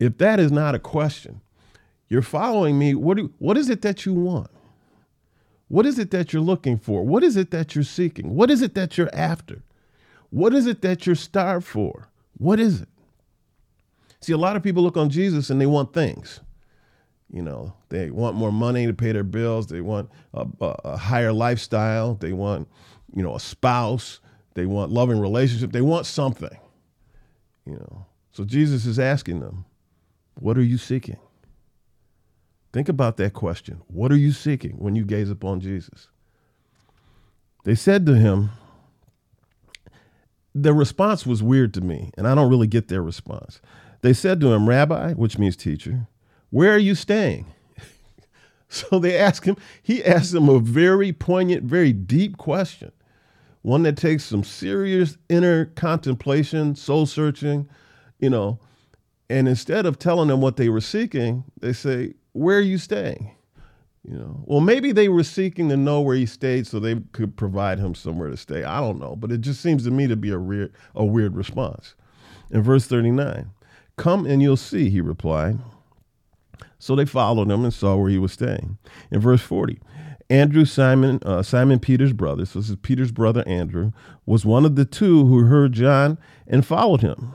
If 0.00 0.18
that 0.18 0.40
is 0.40 0.50
not 0.50 0.74
a 0.74 0.78
question, 0.78 1.40
you're 2.08 2.22
following 2.22 2.78
me. 2.78 2.94
What, 2.94 3.18
do, 3.18 3.32
what 3.38 3.56
is 3.56 3.70
it 3.70 3.82
that 3.82 4.04
you 4.04 4.14
want? 4.14 4.50
What 5.68 5.86
is 5.86 5.98
it 5.98 6.10
that 6.10 6.32
you're 6.32 6.42
looking 6.42 6.78
for? 6.78 7.02
What 7.02 7.22
is 7.22 7.36
it 7.36 7.50
that 7.50 7.74
you're 7.74 7.84
seeking? 7.84 8.34
What 8.34 8.50
is 8.50 8.60
it 8.60 8.74
that 8.74 8.98
you're 8.98 9.14
after? 9.14 9.62
What 10.30 10.54
is 10.54 10.66
it 10.66 10.82
that 10.82 11.06
you're 11.06 11.14
starved 11.14 11.66
for? 11.66 12.08
What 12.42 12.58
is 12.58 12.82
it? 12.82 12.88
See, 14.20 14.32
a 14.32 14.38
lot 14.38 14.56
of 14.56 14.62
people 14.62 14.82
look 14.82 14.96
on 14.96 15.10
Jesus 15.10 15.48
and 15.48 15.60
they 15.60 15.66
want 15.66 15.92
things. 15.92 16.40
You 17.32 17.42
know, 17.42 17.72
they 17.88 18.10
want 18.10 18.36
more 18.36 18.52
money 18.52 18.86
to 18.86 18.92
pay 18.92 19.12
their 19.12 19.24
bills. 19.24 19.68
They 19.68 19.80
want 19.80 20.10
a, 20.34 20.46
a, 20.60 20.66
a 20.84 20.96
higher 20.96 21.32
lifestyle. 21.32 22.14
They 22.14 22.32
want, 22.32 22.68
you 23.14 23.22
know, 23.22 23.34
a 23.34 23.40
spouse. 23.40 24.20
They 24.54 24.66
want 24.66 24.92
loving 24.92 25.18
relationship. 25.18 25.72
They 25.72 25.80
want 25.80 26.04
something. 26.04 26.56
You 27.64 27.74
know, 27.74 28.06
so 28.32 28.44
Jesus 28.44 28.86
is 28.86 28.98
asking 28.98 29.40
them, 29.40 29.64
"What 30.34 30.58
are 30.58 30.62
you 30.62 30.78
seeking?" 30.78 31.18
Think 32.72 32.88
about 32.88 33.18
that 33.18 33.34
question. 33.34 33.82
What 33.86 34.10
are 34.10 34.16
you 34.16 34.32
seeking 34.32 34.72
when 34.72 34.96
you 34.96 35.04
gaze 35.04 35.30
upon 35.30 35.60
Jesus? 35.60 36.08
They 37.64 37.74
said 37.74 38.04
to 38.06 38.16
him, 38.16 38.50
the 40.54 40.74
response 40.74 41.26
was 41.26 41.42
weird 41.42 41.72
to 41.74 41.80
me, 41.80 42.10
and 42.16 42.26
I 42.26 42.34
don't 42.34 42.50
really 42.50 42.66
get 42.66 42.88
their 42.88 43.02
response. 43.02 43.60
They 44.02 44.12
said 44.12 44.40
to 44.40 44.52
him, 44.52 44.68
Rabbi, 44.68 45.12
which 45.12 45.38
means 45.38 45.56
teacher, 45.56 46.08
where 46.50 46.74
are 46.74 46.78
you 46.78 46.94
staying? 46.94 47.46
so 48.68 48.98
they 48.98 49.16
asked 49.16 49.46
him, 49.46 49.56
he 49.82 50.04
asked 50.04 50.32
them 50.32 50.48
a 50.48 50.58
very 50.58 51.12
poignant, 51.12 51.64
very 51.64 51.92
deep 51.92 52.36
question, 52.36 52.92
one 53.62 53.84
that 53.84 53.96
takes 53.96 54.24
some 54.24 54.44
serious 54.44 55.16
inner 55.28 55.66
contemplation, 55.66 56.74
soul 56.74 57.06
searching, 57.06 57.68
you 58.18 58.28
know. 58.28 58.58
And 59.30 59.48
instead 59.48 59.86
of 59.86 59.98
telling 59.98 60.28
them 60.28 60.42
what 60.42 60.56
they 60.56 60.68
were 60.68 60.80
seeking, 60.80 61.44
they 61.60 61.72
say, 61.72 62.14
where 62.32 62.58
are 62.58 62.62
you 62.62 62.76
staying? 62.76 63.34
You 64.04 64.18
know, 64.18 64.42
well, 64.46 64.60
maybe 64.60 64.90
they 64.90 65.08
were 65.08 65.22
seeking 65.22 65.68
to 65.68 65.76
know 65.76 66.00
where 66.00 66.16
he 66.16 66.26
stayed 66.26 66.66
so 66.66 66.80
they 66.80 66.96
could 67.12 67.36
provide 67.36 67.78
him 67.78 67.94
somewhere 67.94 68.30
to 68.30 68.36
stay. 68.36 68.64
I 68.64 68.80
don't 68.80 68.98
know, 68.98 69.14
but 69.14 69.30
it 69.30 69.42
just 69.42 69.60
seems 69.60 69.84
to 69.84 69.92
me 69.92 70.08
to 70.08 70.16
be 70.16 70.30
a 70.30 70.40
weird, 70.40 70.72
a 70.94 71.04
weird 71.04 71.36
response. 71.36 71.94
In 72.50 72.62
verse 72.62 72.86
39, 72.86 73.50
come 73.96 74.26
and 74.26 74.42
you'll 74.42 74.56
see, 74.56 74.90
he 74.90 75.00
replied. 75.00 75.58
So 76.80 76.96
they 76.96 77.04
followed 77.04 77.48
him 77.48 77.62
and 77.62 77.72
saw 77.72 77.94
where 77.94 78.10
he 78.10 78.18
was 78.18 78.32
staying. 78.32 78.76
In 79.12 79.20
verse 79.20 79.40
40, 79.40 79.78
Andrew, 80.28 80.64
Simon, 80.64 81.20
uh, 81.24 81.42
Simon 81.44 81.78
Peter's 81.78 82.12
brother, 82.12 82.44
so 82.44 82.58
this 82.58 82.70
is 82.70 82.76
Peter's 82.82 83.12
brother 83.12 83.44
Andrew, 83.46 83.92
was 84.26 84.44
one 84.44 84.64
of 84.64 84.74
the 84.74 84.84
two 84.84 85.26
who 85.26 85.44
heard 85.44 85.74
John 85.74 86.18
and 86.48 86.66
followed 86.66 87.02
him. 87.02 87.34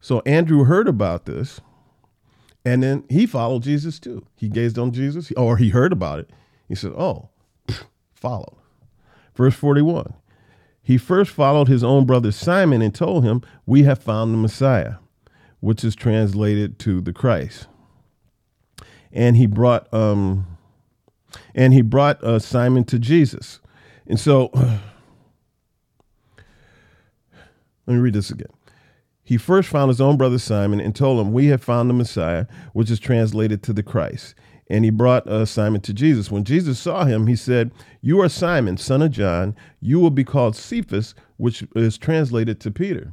So 0.00 0.22
Andrew 0.26 0.64
heard 0.64 0.88
about 0.88 1.26
this 1.26 1.60
and 2.68 2.82
then 2.82 3.04
he 3.08 3.24
followed 3.24 3.62
Jesus 3.62 3.98
too. 3.98 4.26
He 4.36 4.46
gazed 4.50 4.78
on 4.78 4.92
Jesus, 4.92 5.32
or 5.38 5.56
he 5.56 5.70
heard 5.70 5.90
about 5.90 6.18
it. 6.18 6.28
He 6.68 6.74
said, 6.74 6.92
Oh, 6.92 7.30
follow. 8.14 8.58
Verse 9.34 9.54
41 9.54 10.12
He 10.82 10.98
first 10.98 11.30
followed 11.30 11.66
his 11.66 11.82
own 11.82 12.04
brother 12.04 12.30
Simon 12.30 12.82
and 12.82 12.94
told 12.94 13.24
him, 13.24 13.40
We 13.64 13.84
have 13.84 14.02
found 14.02 14.34
the 14.34 14.38
Messiah, 14.38 14.96
which 15.60 15.82
is 15.82 15.96
translated 15.96 16.78
to 16.80 17.00
the 17.00 17.14
Christ. 17.14 17.68
And 19.10 19.38
he 19.38 19.46
brought, 19.46 19.90
um, 19.94 20.58
and 21.54 21.72
he 21.72 21.80
brought 21.80 22.22
uh, 22.22 22.38
Simon 22.38 22.84
to 22.84 22.98
Jesus. 22.98 23.60
And 24.06 24.20
so, 24.20 24.50
let 24.52 24.82
me 27.86 27.96
read 27.96 28.12
this 28.12 28.28
again. 28.28 28.57
He 29.28 29.36
first 29.36 29.68
found 29.68 29.90
his 29.90 30.00
own 30.00 30.16
brother 30.16 30.38
Simon 30.38 30.80
and 30.80 30.96
told 30.96 31.20
him, 31.20 31.34
We 31.34 31.48
have 31.48 31.62
found 31.62 31.90
the 31.90 31.94
Messiah, 31.94 32.46
which 32.72 32.90
is 32.90 32.98
translated 32.98 33.62
to 33.64 33.74
the 33.74 33.82
Christ. 33.82 34.34
And 34.70 34.86
he 34.86 34.90
brought 34.90 35.26
uh, 35.26 35.44
Simon 35.44 35.82
to 35.82 35.92
Jesus. 35.92 36.30
When 36.30 36.44
Jesus 36.44 36.78
saw 36.78 37.04
him, 37.04 37.26
he 37.26 37.36
said, 37.36 37.70
You 38.00 38.22
are 38.22 38.30
Simon, 38.30 38.78
son 38.78 39.02
of 39.02 39.10
John. 39.10 39.54
You 39.82 40.00
will 40.00 40.08
be 40.08 40.24
called 40.24 40.56
Cephas, 40.56 41.14
which 41.36 41.62
is 41.76 41.98
translated 41.98 42.58
to 42.60 42.70
Peter. 42.70 43.12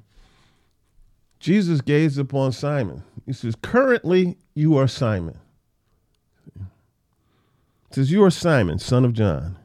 Jesus 1.41 1.81
gazed 1.81 2.17
upon 2.17 2.53
Simon. 2.53 3.03
He 3.25 3.33
says, 3.33 3.57
Currently, 3.61 4.37
you 4.53 4.77
are 4.77 4.87
Simon. 4.87 5.37
He 6.57 6.63
says, 7.91 8.09
You 8.09 8.23
are 8.23 8.31
Simon, 8.31 8.79
son 8.79 9.03
of 9.03 9.11
John. 9.11 9.57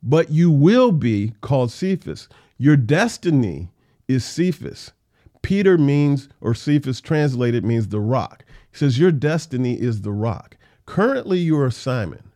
But 0.00 0.30
you 0.30 0.48
will 0.48 0.92
be 0.92 1.32
called 1.40 1.72
Cephas. 1.72 2.28
Your 2.56 2.76
destiny 2.76 3.70
is 4.06 4.24
Cephas. 4.24 4.92
Peter 5.46 5.78
means, 5.78 6.28
or 6.40 6.54
Cephas 6.54 7.00
translated 7.00 7.64
means 7.64 7.86
the 7.86 8.00
rock. 8.00 8.44
He 8.72 8.78
says, 8.78 8.98
Your 8.98 9.12
destiny 9.12 9.80
is 9.80 10.00
the 10.00 10.10
rock. 10.10 10.56
Currently, 10.86 11.38
you 11.38 11.56
are 11.60 11.70
Simon, 11.70 12.32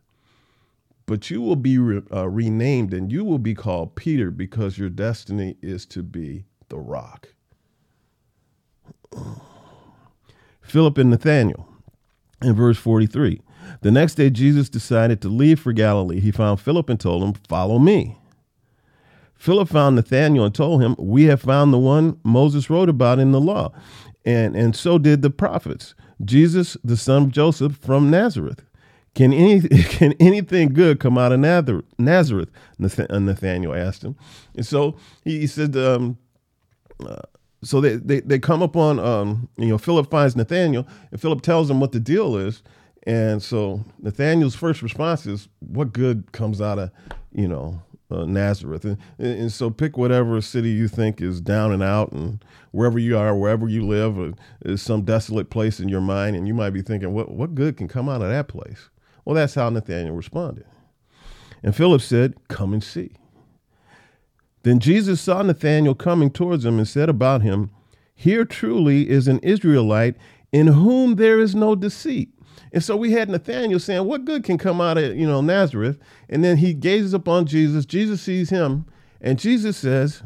but 1.07 1.29
you 1.29 1.41
will 1.41 1.57
be 1.57 1.77
re, 1.77 2.03
uh, 2.09 2.29
renamed 2.29 2.93
and 2.93 3.11
you 3.11 3.25
will 3.25 3.37
be 3.37 3.53
called 3.53 3.95
Peter 3.97 4.31
because 4.31 4.77
your 4.77 4.87
destiny 4.87 5.57
is 5.61 5.85
to 5.87 6.03
be 6.03 6.45
the 6.69 6.77
rock. 6.77 7.33
Philip 10.61 10.97
and 10.97 11.09
Nathanael 11.09 11.67
in 12.41 12.55
verse 12.55 12.77
43. 12.77 13.41
The 13.81 13.91
next 13.91 14.15
day, 14.15 14.29
Jesus 14.29 14.69
decided 14.69 15.21
to 15.21 15.27
leave 15.27 15.59
for 15.59 15.73
Galilee. 15.73 16.21
He 16.21 16.31
found 16.31 16.61
Philip 16.61 16.87
and 16.87 16.97
told 16.97 17.23
him, 17.23 17.33
Follow 17.49 17.77
me. 17.77 18.20
Philip 19.41 19.69
found 19.69 19.95
Nathanael 19.95 20.45
and 20.45 20.53
told 20.53 20.83
him, 20.83 20.95
We 20.99 21.23
have 21.23 21.41
found 21.41 21.73
the 21.73 21.79
one 21.79 22.19
Moses 22.23 22.69
wrote 22.69 22.89
about 22.89 23.17
in 23.17 23.31
the 23.31 23.41
law, 23.41 23.73
and, 24.23 24.55
and 24.55 24.75
so 24.75 24.99
did 24.99 25.23
the 25.23 25.31
prophets, 25.31 25.95
Jesus, 26.23 26.77
the 26.83 26.95
son 26.95 27.23
of 27.23 27.31
Joseph 27.31 27.75
from 27.75 28.11
Nazareth. 28.11 28.63
Can, 29.15 29.33
any, 29.33 29.59
can 29.85 30.13
anything 30.19 30.73
good 30.73 30.99
come 30.99 31.17
out 31.17 31.31
of 31.31 31.39
Nazareth? 31.39 31.85
Uh, 31.99 33.19
Nathanael 33.19 33.73
asked 33.73 34.03
him. 34.03 34.15
And 34.55 34.63
so 34.63 34.95
he, 35.23 35.39
he 35.39 35.47
said, 35.47 35.75
um, 35.75 36.19
uh, 37.03 37.21
so 37.63 37.81
they, 37.81 37.95
they, 37.95 38.19
they 38.19 38.37
come 38.37 38.61
upon, 38.61 38.99
um, 38.99 39.49
you 39.57 39.69
know, 39.69 39.79
Philip 39.79 40.11
finds 40.11 40.35
Nathanael, 40.35 40.85
and 41.09 41.19
Philip 41.19 41.41
tells 41.41 41.67
him 41.67 41.79
what 41.79 41.93
the 41.93 41.99
deal 41.99 42.37
is. 42.37 42.61
And 43.07 43.41
so 43.41 43.83
Nathanael's 44.03 44.53
first 44.53 44.83
response 44.83 45.25
is, 45.25 45.47
What 45.61 45.93
good 45.93 46.31
comes 46.31 46.61
out 46.61 46.77
of, 46.77 46.91
you 47.33 47.47
know, 47.47 47.81
uh, 48.11 48.25
Nazareth. 48.25 48.85
And, 48.85 48.97
and 49.17 49.51
so 49.51 49.69
pick 49.69 49.97
whatever 49.97 50.39
city 50.41 50.69
you 50.69 50.87
think 50.87 51.21
is 51.21 51.41
down 51.41 51.71
and 51.71 51.81
out, 51.81 52.11
and 52.11 52.43
wherever 52.71 52.99
you 52.99 53.17
are, 53.17 53.35
wherever 53.35 53.67
you 53.67 53.85
live, 53.85 54.19
uh, 54.19 54.31
is 54.63 54.81
some 54.81 55.03
desolate 55.03 55.49
place 55.49 55.79
in 55.79 55.89
your 55.89 56.01
mind, 56.01 56.35
and 56.35 56.47
you 56.47 56.53
might 56.53 56.71
be 56.71 56.81
thinking, 56.81 57.13
what, 57.13 57.31
what 57.31 57.55
good 57.55 57.77
can 57.77 57.87
come 57.87 58.09
out 58.09 58.21
of 58.21 58.29
that 58.29 58.47
place? 58.47 58.89
Well, 59.25 59.35
that's 59.35 59.55
how 59.55 59.69
Nathanael 59.69 60.13
responded. 60.13 60.65
And 61.63 61.75
Philip 61.75 62.01
said, 62.01 62.35
Come 62.47 62.73
and 62.73 62.83
see. 62.83 63.11
Then 64.63 64.79
Jesus 64.79 65.21
saw 65.21 65.41
Nathanael 65.41 65.95
coming 65.95 66.29
towards 66.29 66.65
him 66.65 66.77
and 66.77 66.87
said 66.87 67.09
about 67.09 67.41
him, 67.41 67.71
Here 68.13 68.45
truly 68.45 69.09
is 69.09 69.27
an 69.27 69.39
Israelite 69.39 70.15
in 70.51 70.67
whom 70.67 71.15
there 71.15 71.39
is 71.39 71.55
no 71.55 71.75
deceit. 71.75 72.29
And 72.73 72.83
so 72.83 72.95
we 72.95 73.11
had 73.11 73.29
Nathanael 73.29 73.79
saying, 73.79 74.05
What 74.05 74.25
good 74.25 74.43
can 74.43 74.57
come 74.57 74.79
out 74.79 74.97
of, 74.97 75.15
you 75.15 75.27
know, 75.27 75.41
Nazareth? 75.41 75.99
And 76.29 76.43
then 76.43 76.57
he 76.57 76.73
gazes 76.73 77.13
upon 77.13 77.45
Jesus. 77.45 77.85
Jesus 77.85 78.21
sees 78.21 78.49
him, 78.49 78.85
and 79.19 79.37
Jesus 79.37 79.77
says, 79.77 80.23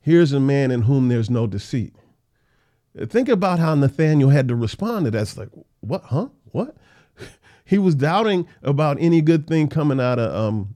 Here's 0.00 0.32
a 0.32 0.40
man 0.40 0.70
in 0.70 0.82
whom 0.82 1.08
there's 1.08 1.30
no 1.30 1.46
deceit. 1.46 1.94
Think 3.06 3.28
about 3.28 3.58
how 3.58 3.74
Nathanael 3.74 4.30
had 4.30 4.48
to 4.48 4.56
respond 4.56 5.04
to 5.04 5.10
that. 5.12 5.22
It's 5.22 5.36
like, 5.36 5.50
what, 5.80 6.02
huh? 6.04 6.28
What? 6.46 6.76
he 7.64 7.78
was 7.78 7.94
doubting 7.94 8.48
about 8.62 8.96
any 9.00 9.20
good 9.20 9.46
thing 9.46 9.68
coming 9.68 10.00
out 10.00 10.18
of 10.18 10.34
um, 10.34 10.74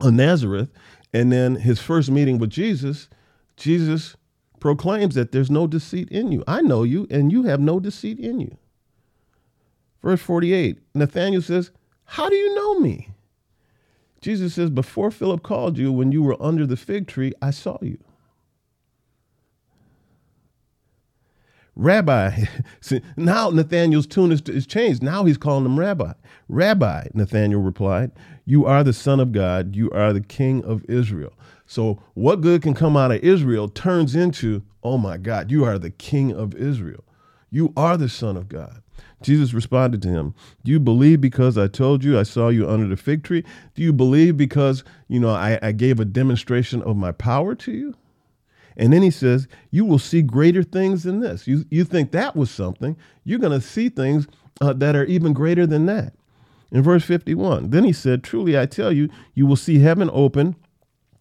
Nazareth. 0.00 0.70
And 1.12 1.32
then 1.32 1.56
his 1.56 1.80
first 1.80 2.10
meeting 2.10 2.38
with 2.38 2.50
Jesus, 2.50 3.08
Jesus 3.56 4.16
proclaims 4.60 5.14
that 5.14 5.32
there's 5.32 5.50
no 5.50 5.66
deceit 5.66 6.08
in 6.10 6.30
you. 6.30 6.44
I 6.46 6.60
know 6.60 6.82
you, 6.82 7.06
and 7.10 7.32
you 7.32 7.44
have 7.44 7.60
no 7.60 7.80
deceit 7.80 8.18
in 8.18 8.40
you. 8.40 8.56
Verse 10.08 10.22
48 10.22 10.78
Nathanael 10.94 11.42
says, 11.42 11.70
How 12.06 12.30
do 12.30 12.34
you 12.34 12.54
know 12.54 12.80
me? 12.80 13.10
Jesus 14.22 14.54
says, 14.54 14.70
Before 14.70 15.10
Philip 15.10 15.42
called 15.42 15.76
you, 15.76 15.92
when 15.92 16.12
you 16.12 16.22
were 16.22 16.42
under 16.42 16.64
the 16.64 16.78
fig 16.78 17.06
tree, 17.06 17.34
I 17.42 17.50
saw 17.50 17.76
you. 17.82 17.98
Rabbi, 21.76 22.44
see, 22.80 23.02
now 23.18 23.50
Nathanael's 23.50 24.06
tune 24.06 24.32
is, 24.32 24.40
is 24.46 24.66
changed. 24.66 25.02
Now 25.02 25.26
he's 25.26 25.36
calling 25.36 25.66
him 25.66 25.78
Rabbi. 25.78 26.14
Rabbi, 26.48 27.08
Nathanael 27.12 27.60
replied, 27.60 28.10
You 28.46 28.64
are 28.64 28.82
the 28.82 28.94
Son 28.94 29.20
of 29.20 29.32
God. 29.32 29.76
You 29.76 29.90
are 29.90 30.14
the 30.14 30.22
King 30.22 30.64
of 30.64 30.86
Israel. 30.88 31.34
So, 31.66 32.02
what 32.14 32.40
good 32.40 32.62
can 32.62 32.72
come 32.72 32.96
out 32.96 33.12
of 33.12 33.22
Israel 33.22 33.68
turns 33.68 34.16
into, 34.16 34.62
Oh 34.82 34.96
my 34.96 35.18
God, 35.18 35.50
you 35.50 35.66
are 35.66 35.78
the 35.78 35.90
King 35.90 36.32
of 36.32 36.54
Israel. 36.54 37.04
You 37.50 37.74
are 37.76 37.98
the 37.98 38.08
Son 38.08 38.38
of 38.38 38.48
God. 38.48 38.82
Jesus 39.22 39.52
responded 39.52 40.02
to 40.02 40.08
him, 40.08 40.34
Do 40.64 40.70
you 40.70 40.80
believe 40.80 41.20
because 41.20 41.58
I 41.58 41.68
told 41.68 42.04
you 42.04 42.18
I 42.18 42.22
saw 42.22 42.48
you 42.48 42.68
under 42.68 42.86
the 42.86 42.96
fig 42.96 43.24
tree? 43.24 43.44
Do 43.74 43.82
you 43.82 43.92
believe 43.92 44.36
because, 44.36 44.84
you 45.08 45.20
know, 45.20 45.30
I, 45.30 45.58
I 45.62 45.72
gave 45.72 46.00
a 46.00 46.04
demonstration 46.04 46.82
of 46.82 46.96
my 46.96 47.12
power 47.12 47.54
to 47.56 47.72
you? 47.72 47.94
And 48.76 48.92
then 48.92 49.02
he 49.02 49.10
says, 49.10 49.48
You 49.70 49.84
will 49.84 49.98
see 49.98 50.22
greater 50.22 50.62
things 50.62 51.02
than 51.02 51.20
this. 51.20 51.46
You, 51.46 51.64
you 51.70 51.84
think 51.84 52.12
that 52.12 52.36
was 52.36 52.50
something. 52.50 52.96
You're 53.24 53.40
going 53.40 53.58
to 53.58 53.66
see 53.66 53.88
things 53.88 54.28
uh, 54.60 54.72
that 54.74 54.94
are 54.94 55.04
even 55.04 55.32
greater 55.32 55.66
than 55.66 55.86
that. 55.86 56.14
In 56.70 56.82
verse 56.82 57.04
51, 57.04 57.70
then 57.70 57.84
he 57.84 57.92
said, 57.92 58.22
Truly 58.22 58.58
I 58.58 58.66
tell 58.66 58.92
you, 58.92 59.08
you 59.34 59.46
will 59.46 59.56
see 59.56 59.80
heaven 59.80 60.10
open 60.12 60.54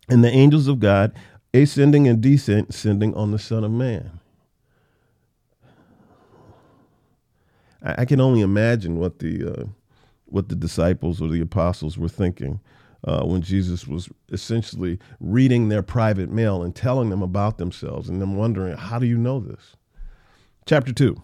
and 0.10 0.24
the 0.24 0.30
angels 0.30 0.68
of 0.68 0.80
God 0.80 1.14
ascending 1.54 2.08
and 2.08 2.22
descending 2.22 3.16
on 3.16 3.32
the 3.32 3.40
Son 3.40 3.64
of 3.64 3.72
Man. 3.72 4.20
I, 7.88 8.02
I 8.02 8.06
can 8.06 8.20
only 8.22 8.42
imagine 8.42 9.00
what 9.00 9.20
the 9.20 9.46
uh, 9.46 9.66
what 10.26 10.50
the 10.50 10.56
disciples 10.56 11.22
or 11.22 11.30
the 11.30 11.42
apostles 11.42 11.98
were 11.98 12.10
thinking 12.10 12.60
uh, 13.06 13.24
when 13.24 13.42
Jesus 13.42 13.88
was 13.88 14.10
essentially 14.30 15.00
reading 15.20 15.70
their 15.70 15.82
private 15.82 16.30
mail 16.30 16.62
and 16.62 16.76
telling 16.76 17.10
them 17.10 17.22
about 17.22 17.58
themselves, 17.58 18.10
and 18.10 18.22
them 18.22 18.36
wondering, 18.36 18.78
"How 18.78 19.00
do 19.00 19.06
you 19.06 19.18
know 19.18 19.40
this?" 19.40 19.76
Chapter 20.66 20.94
two. 20.94 21.22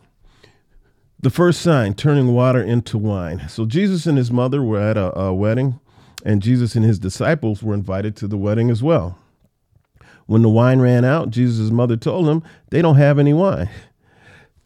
The 1.19 1.29
first 1.29 1.61
sign, 1.61 1.93
turning 1.93 2.33
water 2.33 2.61
into 2.61 2.97
wine. 2.97 3.47
So 3.47 3.65
Jesus 3.65 4.05
and 4.05 4.17
his 4.17 4.29
mother 4.29 4.61
were 4.61 4.81
at 4.81 4.97
a, 4.97 5.17
a 5.17 5.33
wedding, 5.33 5.79
and 6.25 6.41
Jesus 6.41 6.75
and 6.75 6.83
his 6.83 6.99
disciples 6.99 7.63
were 7.63 7.73
invited 7.73 8.17
to 8.17 8.27
the 8.27 8.37
wedding 8.37 8.69
as 8.69 8.83
well. 8.83 9.17
When 10.25 10.41
the 10.41 10.49
wine 10.49 10.79
ran 10.79 11.05
out, 11.05 11.29
Jesus' 11.29 11.71
mother 11.71 11.95
told 11.95 12.27
him, 12.27 12.43
They 12.71 12.81
don't 12.81 12.97
have 12.97 13.19
any 13.19 13.33
wine. 13.33 13.69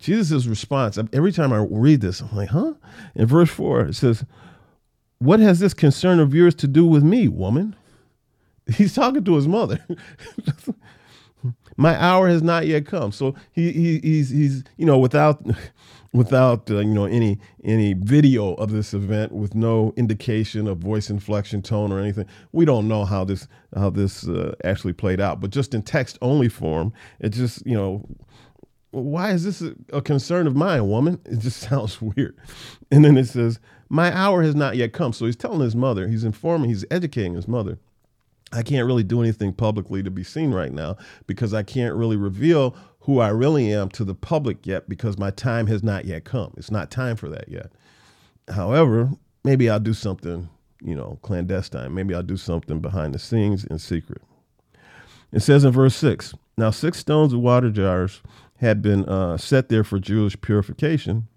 Jesus' 0.08 0.46
response, 0.46 0.98
every 1.12 1.34
time 1.34 1.52
I 1.52 1.58
read 1.70 2.00
this, 2.00 2.22
I'm 2.22 2.34
like, 2.34 2.48
huh? 2.48 2.76
In 3.14 3.26
verse 3.26 3.50
4, 3.50 3.88
it 3.88 3.96
says, 3.96 4.24
What 5.20 5.42
has 5.42 5.60
this 5.60 5.74
concern 5.74 6.22
of 6.22 6.34
yours 6.34 6.56
to 6.56 6.68
do 6.68 6.86
with 6.86 7.04
me, 7.04 7.28
woman? 7.28 7.76
He's 8.74 8.96
talking 8.96 9.26
to 9.26 9.36
his 9.36 9.50
mother. 9.50 9.86
My 11.78 12.02
hour 12.02 12.30
has 12.30 12.42
not 12.42 12.68
yet 12.68 12.86
come. 12.86 13.12
So 13.12 13.36
he, 13.52 13.74
he 13.74 14.00
he's 14.00 14.30
he's 14.30 14.64
you 14.78 14.86
know 14.86 14.98
without 14.98 15.46
without 16.14 16.72
uh, 16.72 16.80
you 16.80 16.94
know 16.94 17.06
any 17.06 17.38
any 17.66 17.92
video 17.94 18.54
of 18.54 18.72
this 18.72 18.94
event 18.94 19.34
with 19.34 19.56
no 19.56 19.94
indication 19.98 20.68
of 20.68 20.78
voice 20.78 21.10
inflection 21.10 21.62
tone 21.62 21.92
or 21.92 22.00
anything 22.00 22.26
we 22.54 22.66
don't 22.66 22.88
know 22.88 23.06
how 23.06 23.24
this 23.24 23.48
how 23.76 23.90
this 23.90 24.28
uh, 24.28 24.56
actually 24.64 24.94
played 24.94 25.20
out 25.20 25.40
but 25.40 25.52
just 25.52 25.76
in 25.76 25.82
text 25.82 26.18
only 26.22 26.50
form 26.50 26.92
it 27.20 27.30
just 27.30 27.64
you 27.68 27.76
know 27.76 28.04
why 29.04 29.32
is 29.32 29.44
this 29.44 29.63
a, 29.92 30.01
concern 30.01 30.48
of 30.48 30.56
mine 30.56 30.88
woman 30.88 31.20
it 31.25 31.39
just 31.39 31.60
sounds 31.60 32.01
weird 32.01 32.38
and 32.92 33.04
then 33.04 33.18
it 33.18 33.25
says 33.25 33.60
my 33.89 34.16
hour 34.16 34.44
has 34.44 34.56
not 34.56 34.75
yet 34.75 34.94
come 34.94 35.13
so 35.13 35.25
he's 35.25 35.36
telling 35.36 35.60
his 35.60 35.75
mother 35.75 36.08
he's 36.08 36.24
informing 36.24 36.70
he's 36.70 36.86
educating 36.92 37.34
his 37.34 37.48
mother 37.48 37.77
I 38.54 38.63
can't 38.63 38.88
really 38.88 39.04
do 39.04 39.22
anything 39.22 39.54
publicly 39.54 40.01
to 40.04 40.12
be 40.12 40.24
seen 40.24 40.54
right 40.54 40.72
now 40.72 40.96
because 41.25 41.54
I 41.54 41.63
can't 41.63 41.96
really 41.96 42.16
reveal 42.16 42.75
who 43.01 43.20
I 43.20 43.30
really 43.30 43.74
am 43.74 43.89
to 43.89 44.04
the 44.04 44.16
public 44.16 44.66
yet 44.66 44.88
because 44.88 45.18
my 45.18 45.32
time 45.32 45.68
has 45.68 45.84
not 45.84 46.06
yet 46.06 46.24
come. 46.24 46.54
It's 46.58 46.72
not 46.72 46.92
time 46.92 47.18
for 47.18 47.30
that 47.30 47.50
yet. 47.50 47.72
However, 48.50 49.12
maybe 49.44 49.70
I'll 49.70 49.80
do 49.80 49.94
something, 49.94 50.50
you 50.82 50.96
know, 50.96 51.20
clandestine. 51.22 51.94
Maybe 51.94 52.13
I'll 52.13 52.24
do 52.24 52.38
something 52.38 52.80
behind 52.80 53.13
the 53.13 53.20
scenes 53.20 53.66
in 53.66 53.80
secret. 53.80 54.22
It 55.34 55.42
says 55.42 55.66
in 55.66 55.72
verse 55.72 55.96
6 55.96 56.34
Now, 56.58 56.72
six 56.72 57.00
stones 57.00 57.34
of 57.34 57.42
water 57.42 57.70
jars 57.70 58.22
had 58.58 58.82
been 58.82 59.06
uh, 59.06 59.38
set 59.38 59.70
there 59.70 59.84
for 59.84 60.00
Jewish 60.00 60.40
purification, 60.40 61.28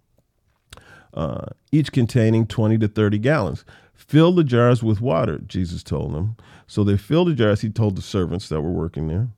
uh, 1.15 1.47
each 1.73 1.93
containing 1.93 2.47
20 2.47 2.79
to 2.79 2.89
30 2.89 3.19
gallons. 3.19 3.65
Fill 3.95 4.33
the 4.33 4.45
jars 4.45 4.83
with 4.83 5.01
water, 5.01 5.39
Jesus 5.39 5.83
told 5.83 6.15
them. 6.15 6.37
So 6.67 6.85
they 6.85 6.97
filled 6.97 7.29
the 7.29 7.35
jars, 7.35 7.61
he 7.61 7.71
told 7.71 7.97
the 7.97 8.03
servants 8.03 8.49
that 8.49 8.61
were 8.61 8.71
working 8.71 9.09
there. 9.09 9.29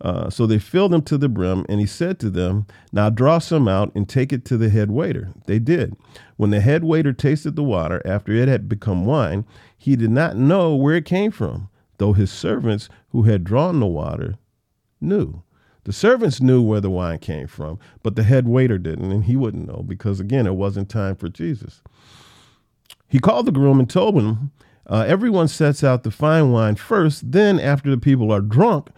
Uh, 0.00 0.28
so 0.28 0.46
they 0.46 0.58
filled 0.58 0.92
them 0.92 1.02
to 1.02 1.16
the 1.16 1.28
brim, 1.28 1.64
and 1.68 1.80
he 1.80 1.86
said 1.86 2.18
to 2.18 2.28
them, 2.28 2.66
Now 2.92 3.10
draw 3.10 3.38
some 3.38 3.68
out 3.68 3.90
and 3.94 4.08
take 4.08 4.32
it 4.32 4.44
to 4.46 4.56
the 4.56 4.68
head 4.68 4.90
waiter. 4.90 5.32
They 5.46 5.58
did. 5.58 5.96
When 6.36 6.50
the 6.50 6.60
head 6.60 6.84
waiter 6.84 7.12
tasted 7.12 7.56
the 7.56 7.62
water 7.62 8.02
after 8.04 8.32
it 8.32 8.48
had 8.48 8.68
become 8.68 9.06
wine, 9.06 9.46
he 9.76 9.96
did 9.96 10.10
not 10.10 10.36
know 10.36 10.74
where 10.74 10.96
it 10.96 11.04
came 11.04 11.30
from, 11.30 11.68
though 11.98 12.12
his 12.12 12.30
servants 12.30 12.88
who 13.10 13.22
had 13.22 13.44
drawn 13.44 13.80
the 13.80 13.86
water 13.86 14.34
knew. 15.00 15.42
The 15.84 15.92
servants 15.92 16.40
knew 16.40 16.62
where 16.62 16.80
the 16.80 16.90
wine 16.90 17.18
came 17.18 17.46
from, 17.46 17.78
but 18.02 18.16
the 18.16 18.22
head 18.22 18.48
waiter 18.48 18.78
didn't, 18.78 19.12
and 19.12 19.24
he 19.24 19.36
wouldn't 19.36 19.68
know 19.68 19.84
because, 19.86 20.18
again, 20.18 20.46
it 20.46 20.54
wasn't 20.54 20.88
time 20.88 21.16
for 21.16 21.28
Jesus. 21.28 21.82
He 23.06 23.18
called 23.18 23.46
the 23.46 23.52
groom 23.52 23.78
and 23.78 23.88
told 23.88 24.16
him, 24.16 24.50
uh, 24.86 25.04
Everyone 25.06 25.48
sets 25.48 25.84
out 25.84 26.02
the 26.02 26.10
fine 26.10 26.50
wine 26.50 26.76
first, 26.76 27.32
then, 27.32 27.60
after 27.60 27.90
the 27.90 27.98
people 27.98 28.32
are 28.32 28.40
drunk, 28.40 28.88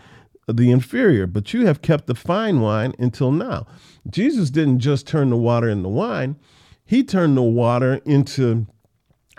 the 0.46 0.70
inferior, 0.70 1.26
but 1.26 1.52
you 1.52 1.66
have 1.66 1.82
kept 1.82 2.06
the 2.06 2.14
fine 2.14 2.60
wine 2.60 2.94
until 2.98 3.32
now. 3.32 3.66
Jesus 4.08 4.50
didn't 4.50 4.78
just 4.78 5.06
turn 5.06 5.30
the 5.30 5.36
water 5.36 5.68
into 5.68 5.88
wine, 5.88 6.36
he 6.84 7.02
turned 7.02 7.36
the 7.36 7.42
water 7.42 8.00
into 8.04 8.66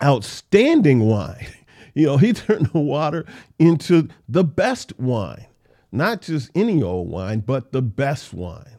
outstanding 0.04 1.02
wine. 1.08 1.48
You 1.93 2.06
know, 2.06 2.17
he 2.17 2.32
turned 2.34 2.67
the 2.67 2.80
water 2.80 3.26
into 3.58 4.08
the 4.30 4.43
best 4.43 5.00
wine, 5.00 5.48
not 5.91 6.21
just 6.21 6.52
any 6.56 6.82
old 6.84 7.10
wine, 7.10 7.39
but 7.39 7.71
the 7.71 7.82
best 7.82 8.34
wine. 8.34 8.78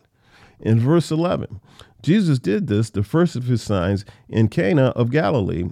In 0.60 0.80
verse 0.80 1.10
11, 1.10 1.60
Jesus 2.02 2.38
did 2.38 2.66
this, 2.66 2.90
the 2.90 3.02
first 3.02 3.36
of 3.36 3.44
his 3.44 3.62
signs, 3.62 4.04
in 4.28 4.48
Cana 4.48 4.88
of 4.88 5.10
Galilee. 5.10 5.64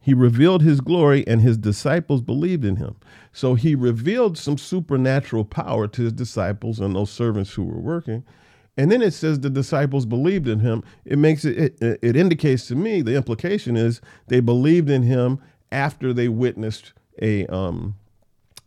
He 0.00 0.12
revealed 0.12 0.62
his 0.62 0.80
glory, 0.82 1.26
and 1.26 1.40
his 1.40 1.56
disciples 1.56 2.20
believed 2.20 2.64
in 2.64 2.76
him. 2.76 2.96
So 3.32 3.54
he 3.54 3.74
revealed 3.74 4.36
some 4.36 4.58
supernatural 4.58 5.46
power 5.46 5.88
to 5.88 6.02
his 6.02 6.12
disciples 6.12 6.78
and 6.78 6.94
those 6.94 7.10
servants 7.10 7.54
who 7.54 7.64
were 7.64 7.80
working. 7.80 8.22
And 8.76 8.90
then 8.90 9.02
it 9.02 9.12
says 9.12 9.40
the 9.40 9.50
disciples 9.50 10.04
believed 10.04 10.48
in 10.48 10.60
him. 10.60 10.82
It 11.04 11.18
makes 11.18 11.44
it, 11.44 11.80
it, 11.80 11.98
it 12.02 12.16
indicates 12.16 12.66
to 12.68 12.74
me 12.74 13.02
the 13.02 13.14
implication 13.14 13.76
is 13.76 14.00
they 14.28 14.40
believed 14.40 14.90
in 14.90 15.02
him 15.02 15.40
after 15.70 16.12
they 16.12 16.28
witnessed 16.28 16.92
a 17.22 17.46
um, 17.46 17.96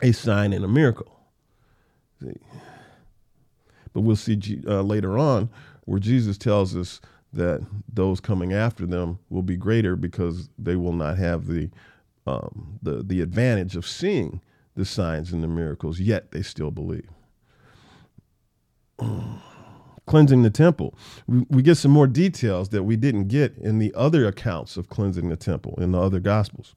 a 0.01 0.11
sign 0.11 0.53
and 0.53 0.63
a 0.63 0.67
miracle. 0.67 1.16
But 2.21 4.01
we'll 4.01 4.15
see 4.15 4.61
uh, 4.67 4.81
later 4.81 5.17
on 5.17 5.49
where 5.85 5.99
Jesus 5.99 6.37
tells 6.37 6.75
us 6.75 7.01
that 7.33 7.65
those 7.91 8.19
coming 8.19 8.53
after 8.53 8.85
them 8.85 9.19
will 9.29 9.41
be 9.41 9.57
greater 9.57 9.95
because 9.95 10.49
they 10.57 10.75
will 10.75 10.93
not 10.93 11.17
have 11.17 11.47
the 11.47 11.69
um, 12.25 12.79
the 12.81 13.03
the 13.03 13.21
advantage 13.21 13.75
of 13.75 13.87
seeing 13.87 14.41
the 14.75 14.85
signs 14.85 15.31
and 15.33 15.43
the 15.43 15.47
miracles, 15.47 15.99
yet 15.99 16.31
they 16.31 16.41
still 16.41 16.71
believe. 16.71 17.09
cleansing 20.07 20.41
the 20.41 20.49
temple. 20.49 20.97
We, 21.27 21.45
we, 21.49 21.61
get 21.61 21.75
some 21.75 21.91
more 21.91 22.07
details 22.07 22.69
that 22.69 22.83
we 22.83 22.95
didn't 22.95 23.27
get 23.27 23.55
in 23.57 23.77
the 23.77 23.93
other 23.93 24.25
accounts 24.25 24.77
of 24.77 24.89
cleansing 24.89 25.29
the 25.29 25.35
temple 25.35 25.75
in 25.79 25.91
the 25.91 25.99
other 25.99 26.19
gospels. 26.19 26.75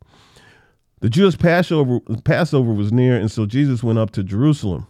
The 0.99 1.09
Jewish 1.09 1.39
Passover, 1.39 2.01
Passover 2.25 2.73
was 2.73 2.93
near, 2.93 3.17
and 3.17 3.31
so 3.31 3.47
Jesus 3.47 3.83
went 3.83 3.99
up 3.99 4.11
to 4.13 4.23
Jerusalem. 4.23 4.87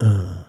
Uh, 0.00 0.44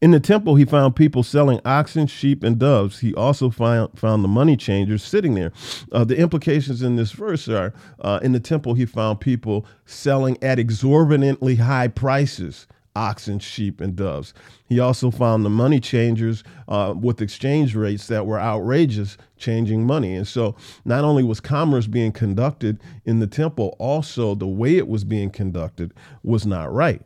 in 0.00 0.10
the 0.10 0.20
temple, 0.20 0.56
he 0.56 0.66
found 0.66 0.96
people 0.96 1.22
selling 1.22 1.60
oxen, 1.64 2.06
sheep, 2.06 2.42
and 2.42 2.58
doves. 2.58 2.98
He 2.98 3.14
also 3.14 3.48
found, 3.48 3.98
found 3.98 4.22
the 4.22 4.28
money 4.28 4.54
changers 4.56 5.02
sitting 5.02 5.34
there. 5.34 5.50
Uh, 5.90 6.04
the 6.04 6.18
implications 6.18 6.82
in 6.82 6.96
this 6.96 7.12
verse 7.12 7.48
are 7.48 7.72
uh, 8.00 8.20
in 8.22 8.32
the 8.32 8.40
temple, 8.40 8.74
he 8.74 8.84
found 8.84 9.20
people 9.20 9.64
selling 9.86 10.36
at 10.42 10.58
exorbitantly 10.58 11.56
high 11.56 11.88
prices 11.88 12.66
oxen, 12.96 13.38
sheep, 13.38 13.80
and 13.80 13.96
doves. 13.96 14.32
He 14.68 14.78
also 14.78 15.10
found 15.10 15.44
the 15.44 15.50
money 15.50 15.80
changers 15.80 16.44
uh, 16.68 16.94
with 16.96 17.20
exchange 17.20 17.74
rates 17.74 18.06
that 18.06 18.26
were 18.26 18.38
outrageous, 18.38 19.16
changing 19.36 19.84
money. 19.84 20.14
And 20.14 20.28
so, 20.28 20.54
not 20.84 21.02
only 21.02 21.24
was 21.24 21.40
commerce 21.40 21.86
being 21.86 22.12
conducted 22.12 22.80
in 23.04 23.18
the 23.18 23.26
temple, 23.26 23.74
also 23.78 24.34
the 24.34 24.46
way 24.46 24.76
it 24.76 24.86
was 24.86 25.04
being 25.04 25.30
conducted 25.30 25.92
was 26.22 26.46
not 26.46 26.72
right. 26.72 27.02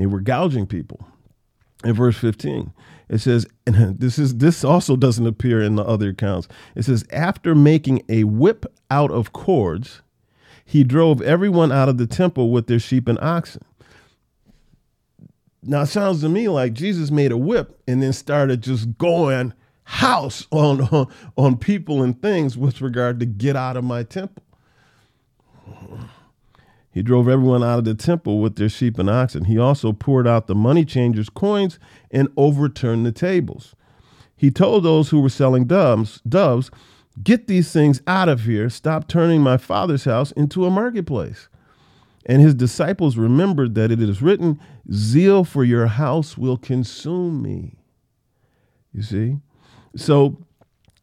They 0.00 0.06
were 0.06 0.20
gouging 0.20 0.66
people. 0.66 1.06
In 1.84 1.92
verse 1.92 2.16
15 2.16 2.72
it 3.10 3.18
says 3.18 3.46
and 3.66 4.00
this 4.00 4.18
is 4.18 4.38
this 4.38 4.64
also 4.64 4.96
doesn't 4.96 5.26
appear 5.26 5.60
in 5.60 5.76
the 5.76 5.84
other 5.84 6.08
accounts. 6.10 6.48
It 6.74 6.84
says 6.84 7.04
after 7.12 7.54
making 7.54 8.02
a 8.08 8.24
whip 8.24 8.64
out 8.90 9.10
of 9.10 9.34
cords 9.34 10.00
he 10.64 10.84
drove 10.84 11.20
everyone 11.20 11.70
out 11.70 11.90
of 11.90 11.98
the 11.98 12.06
temple 12.06 12.50
with 12.50 12.66
their 12.66 12.78
sheep 12.78 13.08
and 13.08 13.18
oxen. 13.20 13.62
Now 15.62 15.82
it 15.82 15.88
sounds 15.88 16.22
to 16.22 16.30
me 16.30 16.48
like 16.48 16.72
jesus 16.72 17.10
made 17.10 17.30
a 17.30 17.36
whip 17.36 17.78
and 17.86 18.02
then 18.02 18.14
started 18.14 18.62
just 18.62 18.96
going 18.96 19.52
house 19.84 20.46
on 20.50 20.80
on, 20.88 21.12
on 21.36 21.58
people 21.58 22.02
and 22.02 22.20
things 22.22 22.56
with 22.56 22.80
regard 22.80 23.20
to 23.20 23.26
get 23.26 23.54
out 23.54 23.76
of 23.76 23.84
my 23.84 24.02
temple 24.02 24.42
he 26.92 27.02
drove 27.02 27.28
everyone 27.28 27.62
out 27.62 27.78
of 27.78 27.84
the 27.84 27.94
temple 27.94 28.40
with 28.40 28.56
their 28.56 28.68
sheep 28.68 28.98
and 28.98 29.08
oxen. 29.08 29.44
He 29.44 29.58
also 29.58 29.92
poured 29.92 30.26
out 30.26 30.46
the 30.46 30.54
money 30.54 30.84
changers' 30.84 31.28
coins 31.28 31.78
and 32.10 32.28
overturned 32.36 33.06
the 33.06 33.12
tables. 33.12 33.76
He 34.36 34.50
told 34.50 34.82
those 34.82 35.10
who 35.10 35.20
were 35.20 35.28
selling 35.28 35.66
doves, 35.66 36.20
doves, 36.28 36.70
Get 37.22 37.46
these 37.46 37.72
things 37.72 38.00
out 38.06 38.28
of 38.28 38.44
here. 38.44 38.70
Stop 38.70 39.06
turning 39.08 39.42
my 39.42 39.56
father's 39.56 40.04
house 40.04 40.32
into 40.32 40.64
a 40.64 40.70
marketplace. 40.70 41.48
And 42.26 42.40
his 42.40 42.54
disciples 42.54 43.16
remembered 43.16 43.74
that 43.74 43.90
it 43.90 44.00
is 44.00 44.22
written, 44.22 44.58
Zeal 44.92 45.44
for 45.44 45.64
your 45.64 45.86
house 45.86 46.38
will 46.38 46.56
consume 46.56 47.42
me. 47.42 47.78
You 48.92 49.02
see? 49.02 49.36
So 49.96 50.46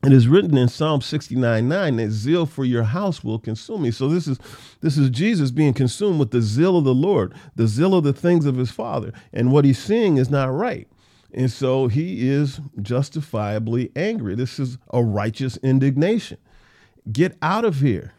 it 0.04 0.14
is 0.14 0.28
written 0.28 0.58
in 0.58 0.68
Psalm 0.68 1.02
69 1.02 1.68
9 1.68 1.96
that 1.98 2.12
zeal 2.12 2.46
for 2.46 2.64
your 2.64 2.84
house 2.84 3.24
will 3.24 3.40
consume 3.40 3.82
me. 3.82 3.92
So 3.92 4.08
this 4.08 4.28
is 4.28 4.38
this 4.82 4.98
is 4.98 5.10
Jesus 5.10 5.50
being 5.52 5.74
consumed 5.74 6.20
with 6.20 6.32
the 6.32 6.42
zeal 6.42 6.78
of 6.78 6.84
the 6.84 6.94
Lord, 6.94 7.34
the 7.56 7.68
zeal 7.68 7.96
of 7.96 8.04
the 8.04 8.14
things 8.14 8.46
of 8.46 8.58
his 8.58 8.70
father. 8.70 9.12
And 9.34 9.52
what 9.52 9.66
he's 9.66 9.80
seeing 9.80 10.18
is 10.18 10.30
not 10.30 10.54
right. 10.54 10.88
And 11.34 11.52
so 11.52 11.88
he 11.88 12.30
is 12.30 12.62
justifiably 12.82 13.92
angry. 13.96 14.36
This 14.36 14.60
is 14.60 14.78
a 14.92 15.04
righteous 15.04 15.58
indignation. 15.58 16.38
Get 17.12 17.36
out 17.42 17.66
of 17.66 17.80
here. 17.80 18.14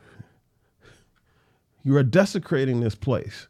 You 1.85 1.97
are 1.97 2.03
desecrating 2.03 2.81
this 2.81 2.95
place. 2.95 3.49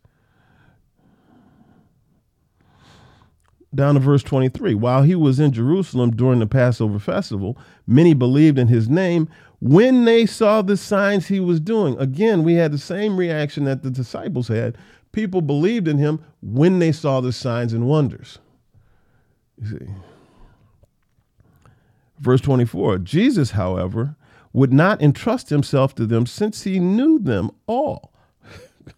Down 3.74 3.94
to 3.94 4.00
verse 4.00 4.22
23. 4.22 4.74
While 4.74 5.02
he 5.02 5.14
was 5.14 5.38
in 5.38 5.52
Jerusalem 5.52 6.12
during 6.12 6.38
the 6.38 6.46
Passover 6.46 6.98
festival, 6.98 7.58
many 7.86 8.14
believed 8.14 8.58
in 8.58 8.68
his 8.68 8.88
name 8.88 9.28
when 9.60 10.04
they 10.04 10.24
saw 10.24 10.62
the 10.62 10.76
signs 10.76 11.26
he 11.26 11.40
was 11.40 11.60
doing. 11.60 11.98
Again, 11.98 12.44
we 12.44 12.54
had 12.54 12.72
the 12.72 12.78
same 12.78 13.16
reaction 13.16 13.64
that 13.64 13.82
the 13.82 13.90
disciples 13.90 14.48
had. 14.48 14.76
People 15.12 15.40
believed 15.40 15.88
in 15.88 15.98
him 15.98 16.24
when 16.40 16.78
they 16.78 16.92
saw 16.92 17.20
the 17.20 17.32
signs 17.32 17.72
and 17.72 17.86
wonders. 17.86 18.38
You 19.60 19.78
see. 19.78 19.86
Verse 22.18 22.40
24 22.40 22.98
Jesus, 22.98 23.52
however, 23.52 24.16
would 24.52 24.72
not 24.72 25.02
entrust 25.02 25.50
himself 25.50 25.94
to 25.96 26.06
them 26.06 26.26
since 26.26 26.64
he 26.64 26.78
knew 26.78 27.18
them 27.18 27.50
all. 27.66 28.12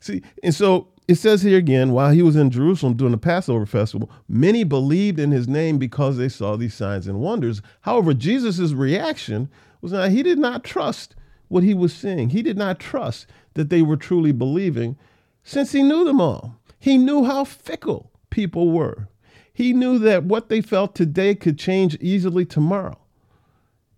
See, 0.00 0.22
and 0.42 0.54
so 0.54 0.88
it 1.10 1.16
says 1.16 1.42
here 1.42 1.58
again, 1.58 1.90
while 1.90 2.12
he 2.12 2.22
was 2.22 2.36
in 2.36 2.52
Jerusalem 2.52 2.94
during 2.94 3.10
the 3.10 3.18
Passover 3.18 3.66
festival, 3.66 4.08
many 4.28 4.62
believed 4.62 5.18
in 5.18 5.32
his 5.32 5.48
name 5.48 5.76
because 5.76 6.16
they 6.16 6.28
saw 6.28 6.54
these 6.54 6.72
signs 6.72 7.08
and 7.08 7.18
wonders. 7.18 7.60
However, 7.80 8.14
Jesus' 8.14 8.70
reaction 8.70 9.48
was 9.80 9.90
that 9.90 10.12
he 10.12 10.22
did 10.22 10.38
not 10.38 10.62
trust 10.62 11.16
what 11.48 11.64
he 11.64 11.74
was 11.74 11.92
seeing. 11.92 12.30
He 12.30 12.42
did 12.42 12.56
not 12.56 12.78
trust 12.78 13.26
that 13.54 13.70
they 13.70 13.82
were 13.82 13.96
truly 13.96 14.30
believing 14.30 14.96
since 15.42 15.72
he 15.72 15.82
knew 15.82 16.04
them 16.04 16.20
all. 16.20 16.60
He 16.78 16.96
knew 16.96 17.24
how 17.24 17.42
fickle 17.42 18.12
people 18.30 18.70
were. 18.70 19.08
He 19.52 19.72
knew 19.72 19.98
that 19.98 20.22
what 20.22 20.48
they 20.48 20.60
felt 20.60 20.94
today 20.94 21.34
could 21.34 21.58
change 21.58 21.98
easily 22.00 22.44
tomorrow. 22.44 22.98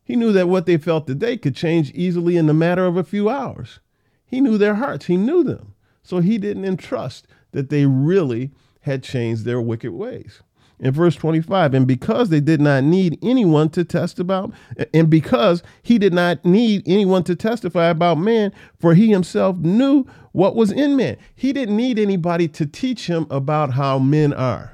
He 0.03 0.17
knew 0.17 0.33
that 0.33 0.49
what 0.49 0.65
they 0.65 0.79
felt 0.79 1.07
today 1.07 1.37
could 1.37 1.57
change 1.57 1.93
easily 1.95 2.39
in 2.39 2.47
the 2.47 2.55
matter 2.55 2.87
of 2.87 2.97
a 2.97 3.05
few 3.05 3.29
hours. 3.29 3.81
He 4.25 4.41
knew 4.41 4.57
their 4.57 4.77
hearts, 4.77 5.05
he 5.05 5.19
knew 5.19 5.45
them. 5.45 5.75
So 6.03 6.21
he 6.21 6.39
didn't 6.39 6.65
entrust 6.65 7.27
that 7.53 7.71
they 7.71 7.87
really 7.87 8.51
had 8.81 9.03
changed 9.03 9.45
their 9.45 9.61
wicked 9.61 9.93
ways. 9.93 10.43
In 10.81 10.91
verse 10.91 11.15
25, 11.15 11.75
and 11.75 11.87
because 11.87 12.31
they 12.31 12.41
did 12.41 12.61
not 12.61 12.83
need 12.83 13.17
anyone 13.23 13.69
to 13.71 13.85
test 13.85 14.19
about, 14.19 14.53
and 14.93 15.09
because 15.09 15.63
he 15.83 15.97
did 15.97 16.13
not 16.13 16.45
need 16.45 16.83
anyone 16.87 17.23
to 17.25 17.37
testify 17.37 17.87
about 17.87 18.19
man, 18.19 18.53
for 18.81 18.95
he 18.95 19.09
himself 19.09 19.57
knew 19.59 20.05
what 20.33 20.57
was 20.57 20.73
in 20.73 20.97
man. 20.97 21.19
He 21.37 21.53
didn't 21.53 21.77
need 21.77 22.01
anybody 22.01 22.49
to 22.49 22.67
teach 22.67 23.07
him 23.07 23.29
about 23.31 23.75
how 23.75 24.01
men 24.01 24.33
are. 24.33 24.73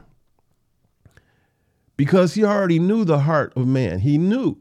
Because 1.98 2.32
he 2.32 2.42
already 2.42 2.78
knew 2.78 3.04
the 3.04 3.18
heart 3.18 3.52
of 3.54 3.66
man. 3.66 3.98
He 3.98 4.16
knew 4.16 4.56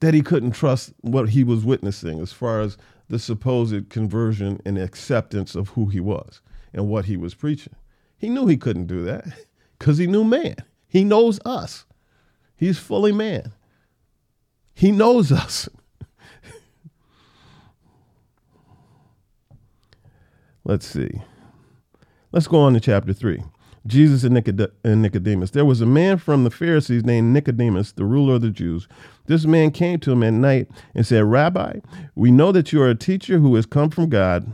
that 0.00 0.12
he 0.12 0.20
couldn't 0.20 0.50
trust 0.50 0.92
what 1.00 1.30
he 1.30 1.44
was 1.44 1.64
witnessing 1.64 2.20
as 2.20 2.32
far 2.32 2.60
as 2.60 2.76
the 3.08 3.18
supposed 3.18 3.88
conversion 3.90 4.60
and 4.64 4.78
acceptance 4.78 5.54
of 5.54 5.70
who 5.70 5.86
he 5.86 6.00
was 6.00 6.40
and 6.72 6.88
what 6.88 7.06
he 7.06 7.16
was 7.16 7.34
preaching. 7.34 7.74
He 8.16 8.28
knew 8.28 8.46
he 8.46 8.56
couldn't 8.56 8.86
do 8.86 9.02
that 9.04 9.24
because 9.78 9.98
he 9.98 10.06
knew 10.06 10.24
man. 10.24 10.56
He 10.88 11.04
knows 11.04 11.40
us. 11.44 11.84
He's 12.56 12.78
fully 12.78 13.12
man. 13.12 13.52
He 14.74 14.90
knows 14.90 15.30
us. 15.32 15.68
Let's 20.64 20.86
see. 20.86 21.22
Let's 22.32 22.46
go 22.46 22.58
on 22.60 22.74
to 22.74 22.80
chapter 22.80 23.12
3. 23.12 23.42
Jesus 23.86 24.24
and, 24.24 24.34
Nicodemus. 25.02 25.50
There 25.50 25.64
was 25.64 25.80
a 25.80 25.86
man 25.86 26.18
from 26.18 26.44
the 26.44 26.50
Pharisees 26.50 27.04
named 27.04 27.32
Nicodemus, 27.32 27.92
the 27.92 28.04
ruler 28.04 28.34
of 28.34 28.42
the 28.42 28.50
Jews. 28.50 28.88
This 29.26 29.44
man 29.44 29.70
came 29.70 29.98
to 30.00 30.12
him 30.12 30.22
at 30.22 30.32
night 30.32 30.68
and 30.94 31.06
said, 31.06 31.24
Rabbi, 31.24 31.80
we 32.14 32.30
know 32.30 32.52
that 32.52 32.72
you 32.72 32.82
are 32.82 32.90
a 32.90 32.94
teacher 32.94 33.38
who 33.38 33.54
has 33.54 33.66
come 33.66 33.90
from 33.90 34.08
God, 34.08 34.52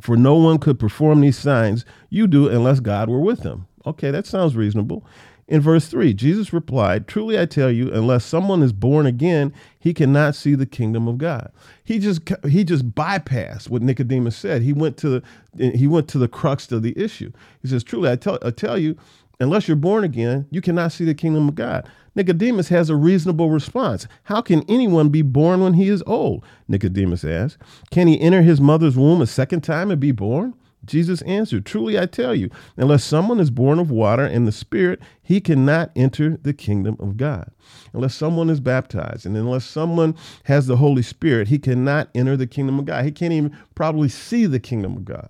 for 0.00 0.16
no 0.16 0.34
one 0.36 0.58
could 0.58 0.78
perform 0.78 1.20
these 1.20 1.38
signs 1.38 1.84
you 2.08 2.26
do 2.26 2.48
unless 2.48 2.80
God 2.80 3.08
were 3.08 3.20
with 3.20 3.42
him. 3.42 3.66
Okay, 3.86 4.10
that 4.10 4.26
sounds 4.26 4.56
reasonable. 4.56 5.04
In 5.48 5.60
verse 5.60 5.88
3, 5.88 6.14
Jesus 6.14 6.52
replied, 6.52 7.08
Truly 7.08 7.38
I 7.38 7.46
tell 7.46 7.70
you, 7.70 7.92
unless 7.92 8.24
someone 8.24 8.62
is 8.62 8.72
born 8.72 9.06
again, 9.06 9.52
he 9.78 9.92
cannot 9.92 10.34
see 10.34 10.54
the 10.54 10.66
kingdom 10.66 11.08
of 11.08 11.18
God. 11.18 11.50
He 11.84 11.98
just 11.98 12.22
he 12.48 12.64
just 12.64 12.92
bypassed 12.92 13.68
what 13.68 13.82
Nicodemus 13.82 14.36
said. 14.36 14.62
He 14.62 14.72
went 14.72 14.96
to 14.98 15.20
the 15.56 15.70
he 15.72 15.86
went 15.86 16.08
to 16.08 16.18
the 16.18 16.28
crux 16.28 16.70
of 16.70 16.82
the 16.82 16.96
issue. 16.96 17.32
He 17.60 17.68
says, 17.68 17.82
Truly 17.82 18.10
I 18.10 18.16
tell 18.16 18.38
I 18.42 18.50
tell 18.50 18.78
you, 18.78 18.96
unless 19.40 19.66
you're 19.66 19.76
born 19.76 20.04
again, 20.04 20.46
you 20.50 20.60
cannot 20.60 20.92
see 20.92 21.04
the 21.04 21.14
kingdom 21.14 21.48
of 21.48 21.54
God. 21.56 21.88
Nicodemus 22.14 22.68
has 22.68 22.90
a 22.90 22.96
reasonable 22.96 23.50
response. 23.50 24.06
How 24.24 24.42
can 24.42 24.62
anyone 24.68 25.08
be 25.08 25.22
born 25.22 25.60
when 25.60 25.74
he 25.74 25.88
is 25.88 26.02
old? 26.06 26.44
Nicodemus 26.68 27.24
asked. 27.24 27.58
Can 27.90 28.06
he 28.06 28.20
enter 28.20 28.42
his 28.42 28.60
mother's 28.60 28.96
womb 28.96 29.20
a 29.20 29.26
second 29.26 29.62
time 29.62 29.90
and 29.90 30.00
be 30.00 30.12
born? 30.12 30.54
Jesus 30.84 31.22
answered, 31.22 31.64
Truly 31.64 31.98
I 31.98 32.06
tell 32.06 32.34
you, 32.34 32.50
unless 32.76 33.04
someone 33.04 33.38
is 33.38 33.50
born 33.50 33.78
of 33.78 33.90
water 33.90 34.24
and 34.24 34.46
the 34.46 34.52
Spirit, 34.52 35.00
he 35.22 35.40
cannot 35.40 35.90
enter 35.94 36.38
the 36.42 36.52
kingdom 36.52 36.96
of 36.98 37.16
God. 37.16 37.50
Unless 37.92 38.14
someone 38.14 38.50
is 38.50 38.60
baptized 38.60 39.24
and 39.24 39.36
unless 39.36 39.64
someone 39.64 40.16
has 40.44 40.66
the 40.66 40.76
Holy 40.76 41.02
Spirit, 41.02 41.48
he 41.48 41.58
cannot 41.58 42.08
enter 42.14 42.36
the 42.36 42.46
kingdom 42.46 42.78
of 42.78 42.86
God. 42.86 43.04
He 43.04 43.12
can't 43.12 43.32
even 43.32 43.56
probably 43.74 44.08
see 44.08 44.46
the 44.46 44.60
kingdom 44.60 44.96
of 44.96 45.04
God. 45.04 45.28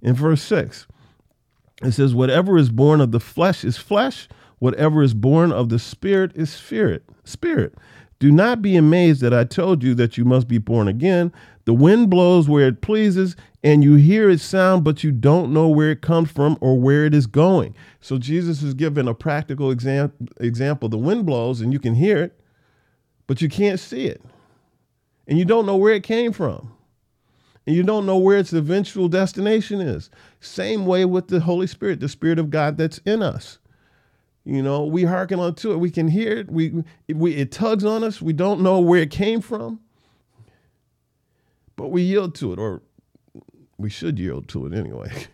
In 0.00 0.14
verse 0.14 0.42
6, 0.42 0.86
it 1.82 1.92
says, 1.92 2.14
Whatever 2.14 2.58
is 2.58 2.70
born 2.70 3.00
of 3.00 3.12
the 3.12 3.20
flesh 3.20 3.64
is 3.64 3.76
flesh, 3.76 4.28
whatever 4.58 5.02
is 5.02 5.14
born 5.14 5.52
of 5.52 5.68
the 5.68 5.78
Spirit 5.78 6.32
is 6.34 6.50
spirit. 6.50 7.04
Spirit. 7.24 7.74
Do 8.22 8.30
not 8.30 8.62
be 8.62 8.76
amazed 8.76 9.20
that 9.22 9.34
I 9.34 9.42
told 9.42 9.82
you 9.82 9.96
that 9.96 10.16
you 10.16 10.24
must 10.24 10.46
be 10.46 10.58
born 10.58 10.86
again. 10.86 11.32
The 11.64 11.74
wind 11.74 12.08
blows 12.08 12.48
where 12.48 12.68
it 12.68 12.80
pleases, 12.80 13.34
and 13.64 13.82
you 13.82 13.96
hear 13.96 14.30
its 14.30 14.44
sound, 14.44 14.84
but 14.84 15.02
you 15.02 15.10
don't 15.10 15.52
know 15.52 15.66
where 15.66 15.90
it 15.90 16.02
comes 16.02 16.30
from 16.30 16.56
or 16.60 16.78
where 16.78 17.04
it 17.04 17.14
is 17.14 17.26
going. 17.26 17.74
So 18.00 18.18
Jesus 18.18 18.62
is 18.62 18.74
giving 18.74 19.08
a 19.08 19.12
practical 19.12 19.72
exam- 19.72 20.12
example. 20.38 20.88
The 20.88 20.98
wind 20.98 21.26
blows, 21.26 21.60
and 21.60 21.72
you 21.72 21.80
can 21.80 21.96
hear 21.96 22.22
it, 22.22 22.40
but 23.26 23.42
you 23.42 23.48
can't 23.48 23.80
see 23.80 24.06
it. 24.06 24.22
And 25.26 25.36
you 25.36 25.44
don't 25.44 25.66
know 25.66 25.76
where 25.76 25.94
it 25.94 26.04
came 26.04 26.30
from. 26.30 26.72
And 27.66 27.74
you 27.74 27.82
don't 27.82 28.06
know 28.06 28.18
where 28.18 28.38
its 28.38 28.52
eventual 28.52 29.08
destination 29.08 29.80
is. 29.80 30.10
Same 30.38 30.86
way 30.86 31.04
with 31.06 31.26
the 31.26 31.40
Holy 31.40 31.66
Spirit, 31.66 31.98
the 31.98 32.08
Spirit 32.08 32.38
of 32.38 32.50
God 32.50 32.78
that's 32.78 32.98
in 32.98 33.20
us. 33.20 33.58
You 34.44 34.62
know, 34.62 34.84
we 34.84 35.04
hearken 35.04 35.38
unto 35.38 35.72
it. 35.72 35.76
We 35.76 35.90
can 35.90 36.08
hear 36.08 36.32
it. 36.32 36.50
We, 36.50 36.82
we 37.08 37.34
it 37.34 37.52
tugs 37.52 37.84
on 37.84 38.02
us. 38.02 38.20
We 38.20 38.32
don't 38.32 38.60
know 38.60 38.80
where 38.80 39.00
it 39.00 39.10
came 39.10 39.40
from, 39.40 39.80
but 41.76 41.88
we 41.88 42.02
yield 42.02 42.34
to 42.36 42.52
it, 42.52 42.58
or 42.58 42.82
we 43.78 43.88
should 43.88 44.18
yield 44.18 44.48
to 44.48 44.66
it 44.66 44.74
anyway. 44.74 45.12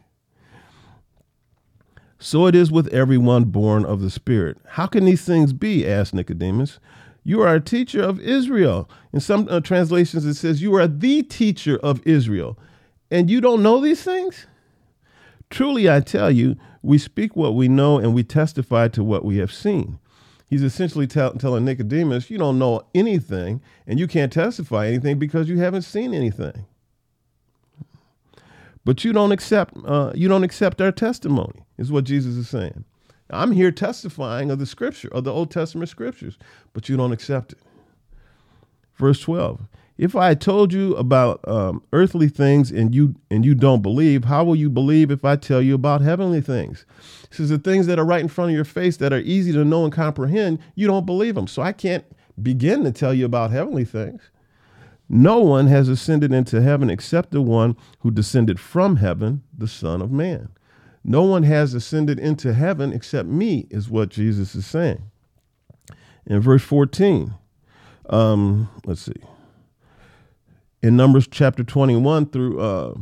so 2.18 2.46
it 2.46 2.54
is 2.54 2.70
with 2.70 2.88
everyone 2.88 3.44
born 3.44 3.86
of 3.86 4.02
the 4.02 4.10
Spirit. 4.10 4.58
How 4.66 4.86
can 4.86 5.06
these 5.06 5.24
things 5.24 5.54
be? 5.54 5.86
asked 5.86 6.12
Nicodemus. 6.12 6.78
You 7.24 7.42
are 7.42 7.54
a 7.54 7.60
teacher 7.60 8.02
of 8.02 8.20
Israel. 8.20 8.90
In 9.12 9.20
some 9.20 9.48
uh, 9.50 9.60
translations, 9.60 10.26
it 10.26 10.34
says, 10.34 10.62
You 10.62 10.74
are 10.76 10.86
the 10.86 11.22
teacher 11.22 11.78
of 11.78 12.06
Israel, 12.06 12.58
and 13.10 13.30
you 13.30 13.40
don't 13.40 13.62
know 13.62 13.80
these 13.80 14.02
things? 14.02 14.46
Truly, 15.50 15.90
I 15.90 16.00
tell 16.00 16.30
you, 16.30 16.56
we 16.82 16.98
speak 16.98 17.36
what 17.36 17.54
we 17.54 17.68
know 17.68 17.98
and 17.98 18.14
we 18.14 18.22
testify 18.22 18.88
to 18.88 19.02
what 19.02 19.24
we 19.24 19.38
have 19.38 19.52
seen. 19.52 19.98
He's 20.48 20.62
essentially 20.62 21.06
tell, 21.06 21.32
telling 21.34 21.64
Nicodemus, 21.64 22.30
you 22.30 22.38
don't 22.38 22.58
know 22.58 22.86
anything 22.94 23.60
and 23.86 23.98
you 23.98 24.06
can't 24.06 24.32
testify 24.32 24.86
anything 24.86 25.18
because 25.18 25.48
you 25.48 25.58
haven't 25.58 25.82
seen 25.82 26.14
anything. 26.14 26.64
But 28.84 29.04
you 29.04 29.12
don't 29.12 29.32
accept 29.32 29.74
uh, 29.84 30.12
you 30.14 30.28
don't 30.28 30.44
accept 30.44 30.80
our 30.80 30.92
testimony, 30.92 31.66
is 31.76 31.92
what 31.92 32.04
Jesus 32.04 32.36
is 32.36 32.48
saying. 32.48 32.84
I'm 33.28 33.52
here 33.52 33.70
testifying 33.70 34.50
of 34.50 34.58
the 34.58 34.64
scripture, 34.64 35.08
of 35.12 35.24
the 35.24 35.32
Old 35.32 35.50
Testament 35.50 35.90
scriptures, 35.90 36.38
but 36.72 36.88
you 36.88 36.96
don't 36.96 37.12
accept 37.12 37.52
it. 37.52 37.58
Verse 38.96 39.20
12. 39.20 39.60
If 39.98 40.14
I 40.14 40.34
told 40.34 40.72
you 40.72 40.94
about 40.94 41.40
um, 41.48 41.82
earthly 41.92 42.28
things 42.28 42.70
and 42.70 42.94
you 42.94 43.16
and 43.30 43.44
you 43.44 43.56
don't 43.56 43.82
believe, 43.82 44.24
how 44.24 44.44
will 44.44 44.54
you 44.54 44.70
believe 44.70 45.10
if 45.10 45.24
I 45.24 45.34
tell 45.34 45.60
you 45.60 45.74
about 45.74 46.02
heavenly 46.02 46.40
things? 46.40 46.86
He 47.30 47.36
says 47.36 47.48
the 47.50 47.58
things 47.58 47.88
that 47.88 47.98
are 47.98 48.04
right 48.04 48.20
in 48.20 48.28
front 48.28 48.50
of 48.50 48.54
your 48.54 48.64
face 48.64 48.96
that 48.98 49.12
are 49.12 49.18
easy 49.18 49.52
to 49.52 49.64
know 49.64 49.82
and 49.82 49.92
comprehend, 49.92 50.60
you 50.76 50.86
don't 50.86 51.04
believe 51.04 51.34
them. 51.34 51.48
So 51.48 51.62
I 51.62 51.72
can't 51.72 52.04
begin 52.40 52.84
to 52.84 52.92
tell 52.92 53.12
you 53.12 53.24
about 53.24 53.50
heavenly 53.50 53.84
things. 53.84 54.22
No 55.08 55.40
one 55.40 55.66
has 55.66 55.88
ascended 55.88 56.32
into 56.32 56.62
heaven 56.62 56.90
except 56.90 57.32
the 57.32 57.42
one 57.42 57.76
who 58.00 58.12
descended 58.12 58.60
from 58.60 58.96
heaven, 58.96 59.42
the 59.56 59.66
Son 59.66 60.00
of 60.00 60.12
Man. 60.12 60.50
No 61.02 61.22
one 61.22 61.42
has 61.42 61.74
ascended 61.74 62.20
into 62.20 62.54
heaven 62.54 62.92
except 62.92 63.28
me, 63.28 63.66
is 63.70 63.88
what 63.88 64.10
Jesus 64.10 64.54
is 64.54 64.66
saying. 64.66 65.02
In 66.26 66.40
verse 66.40 66.62
14, 66.62 67.34
um, 68.10 68.68
let's 68.84 69.00
see. 69.00 69.14
In 70.82 70.96
Numbers 70.96 71.26
chapter 71.28 71.64
21 71.64 72.26
through 72.26 72.60
uh, 72.60 72.94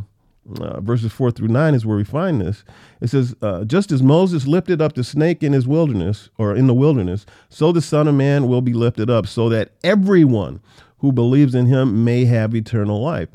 uh, 0.60 0.80
verses 0.80 1.12
4 1.12 1.30
through 1.30 1.48
9 1.48 1.74
is 1.74 1.84
where 1.84 1.96
we 1.96 2.04
find 2.04 2.40
this. 2.40 2.64
It 3.00 3.08
says, 3.08 3.34
uh, 3.42 3.64
Just 3.64 3.92
as 3.92 4.02
Moses 4.02 4.46
lifted 4.46 4.80
up 4.80 4.94
the 4.94 5.04
snake 5.04 5.42
in 5.42 5.52
his 5.52 5.66
wilderness, 5.68 6.30
or 6.38 6.54
in 6.54 6.66
the 6.68 6.74
wilderness, 6.74 7.26
so 7.50 7.72
the 7.72 7.82
Son 7.82 8.08
of 8.08 8.14
Man 8.14 8.48
will 8.48 8.62
be 8.62 8.72
lifted 8.72 9.10
up, 9.10 9.26
so 9.26 9.48
that 9.50 9.72
everyone 9.84 10.60
who 10.98 11.12
believes 11.12 11.54
in 11.54 11.66
him 11.66 12.04
may 12.04 12.24
have 12.24 12.54
eternal 12.54 13.00
life. 13.00 13.28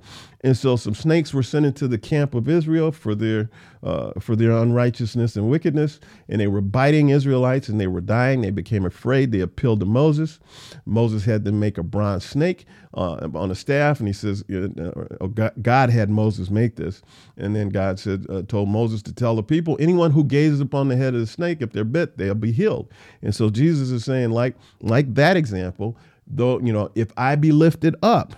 And 0.44 0.58
so 0.58 0.76
some 0.76 0.96
snakes 0.96 1.34
were 1.34 1.44
sent 1.44 1.68
into 1.68 1.88
the 1.88 2.00
camp 2.00 2.34
of 2.34 2.50
Israel 2.50 2.92
for 2.92 3.14
their 3.14 3.50
uh, 3.84 4.20
for 4.20 4.36
their 4.36 4.52
unrighteousness 4.52 5.36
and 5.36 5.50
wickedness, 5.50 6.00
and 6.30 6.40
they 6.40 6.48
were 6.48 6.62
biting 6.62 7.10
Israelites 7.10 7.68
and 7.68 7.80
they 7.80 7.88
were 7.88 8.02
dying. 8.02 8.42
They 8.42 8.52
became 8.52 8.86
afraid. 8.86 9.32
They 9.32 9.40
appealed 9.40 9.80
to 9.82 9.86
Moses. 9.86 10.40
Moses 10.86 11.26
had 11.26 11.46
to 11.46 11.52
make 11.52 11.78
a 11.78 11.84
bronze 11.84 12.26
snake 12.26 12.66
uh, 12.96 13.28
on 13.36 13.52
a 13.52 13.56
staff, 13.56 14.00
and 14.00 14.08
he 14.08 14.14
says 14.14 14.44
uh, 14.50 15.28
God 15.62 15.90
had 15.92 16.10
Moses 16.10 16.50
make 16.50 16.76
this, 16.76 17.04
and 17.38 17.56
then 17.56 17.70
God 17.70 18.00
said 18.00 18.26
uh, 18.30 18.42
told 18.44 18.70
Moses 18.70 19.04
to 19.04 19.14
tell 19.14 19.36
the 19.36 19.44
people 19.44 19.78
anyone 19.80 20.12
who 20.12 20.24
gazes 20.24 20.60
upon 20.60 20.88
the 20.88 20.98
head 20.98 21.14
of 21.14 21.20
the 21.20 21.28
snake, 21.28 21.62
if 21.62 21.72
they're 21.72 21.84
bit, 21.84 22.18
they'll 22.18 22.34
be 22.34 22.52
healed. 22.52 22.92
And 23.22 23.34
so 23.34 23.52
Jesus 23.52 23.92
is 23.92 24.06
saying 24.06 24.32
like 24.32 24.56
like 24.82 25.14
that 25.14 25.38
example, 25.38 25.98
though 26.34 26.60
you 26.60 26.74
know 26.74 26.90
if 26.96 27.12
I 27.18 27.36
be 27.36 27.52
lifted 27.52 27.96
up 28.02 28.36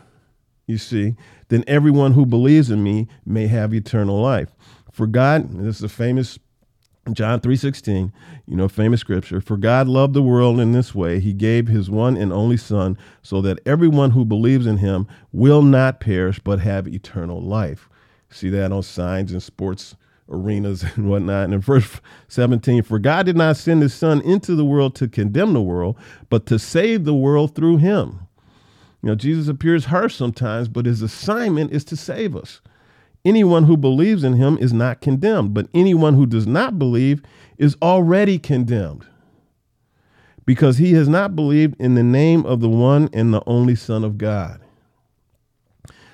you 0.66 0.78
see, 0.78 1.16
then 1.50 1.64
everyone 1.68 2.14
who 2.14 2.26
believes 2.26 2.70
in 2.70 2.84
me 2.84 3.08
may 3.26 3.48
have 3.48 3.74
eternal 3.74 4.22
life. 4.22 4.56
For 4.92 5.08
God, 5.08 5.52
this 5.52 5.78
is 5.78 5.84
a 5.84 5.90
famous 5.90 6.40
John 7.12 7.42
3:16, 7.42 8.14
you 8.48 8.56
know, 8.56 8.70
famous 8.70 9.02
scripture, 9.02 9.42
for 9.42 9.58
God 9.58 9.90
loved 9.90 10.14
the 10.14 10.24
world 10.24 10.62
in 10.62 10.72
this 10.72 10.96
way, 10.96 11.20
he 11.20 11.34
gave 11.34 11.68
his 11.68 11.90
one 11.90 12.16
and 12.16 12.32
only 12.32 12.56
son 12.56 12.98
so 13.22 13.42
that 13.42 13.60
everyone 13.66 14.12
who 14.12 14.24
believes 14.24 14.66
in 14.66 14.78
him 14.78 15.06
will 15.34 15.62
not 15.62 16.00
perish 16.00 16.40
but 16.40 16.60
have 16.60 16.88
eternal 16.88 17.42
life. 17.42 17.90
See 18.30 18.48
that 18.52 18.72
on 18.72 18.84
signs 18.84 19.34
and 19.34 19.44
sports 19.44 19.98
arenas 20.30 20.84
and 20.96 21.10
whatnot. 21.10 21.46
And 21.46 21.54
in 21.54 21.62
verse 21.62 22.00
17, 22.28 22.84
for 22.84 23.00
God 23.00 23.26
did 23.26 23.38
not 23.38 23.58
send 23.58 23.82
his 23.82 23.94
son 23.94 24.22
into 24.22 24.56
the 24.56 24.66
world 24.66 24.96
to 24.96 25.08
condemn 25.08 25.54
the 25.54 25.62
world, 25.62 25.98
but 26.30 26.46
to 26.48 26.60
save 26.60 27.06
the 27.06 27.14
world 27.14 27.56
through 27.56 27.78
him. 27.78 28.20
You 29.02 29.10
know, 29.10 29.16
Jesus 29.16 29.48
appears 29.48 29.86
harsh 29.86 30.16
sometimes, 30.16 30.70
but 30.70 30.86
his 30.86 31.02
assignment 31.02 31.72
is 31.72 31.84
to 31.86 31.98
save 31.98 32.36
us. 32.36 32.62
Anyone 33.26 33.66
who 33.66 33.78
believes 33.78 34.24
in 34.24 34.34
him 34.34 34.58
is 34.60 34.74
not 34.74 35.02
condemned, 35.02 35.54
but 35.54 35.68
anyone 35.74 36.14
who 36.14 36.26
does 36.26 36.48
not 36.48 36.78
believe 36.80 37.22
is 37.58 37.78
already 37.82 38.40
condemned 38.40 39.06
because 40.46 40.78
he 40.78 40.94
has 40.94 41.08
not 41.08 41.36
believed 41.36 41.76
in 41.80 41.96
the 41.96 42.04
name 42.04 42.46
of 42.46 42.60
the 42.60 42.70
one 42.70 43.10
and 43.14 43.34
the 43.34 43.44
only 43.48 43.76
Son 43.76 44.04
of 44.04 44.18
God. 44.18 44.63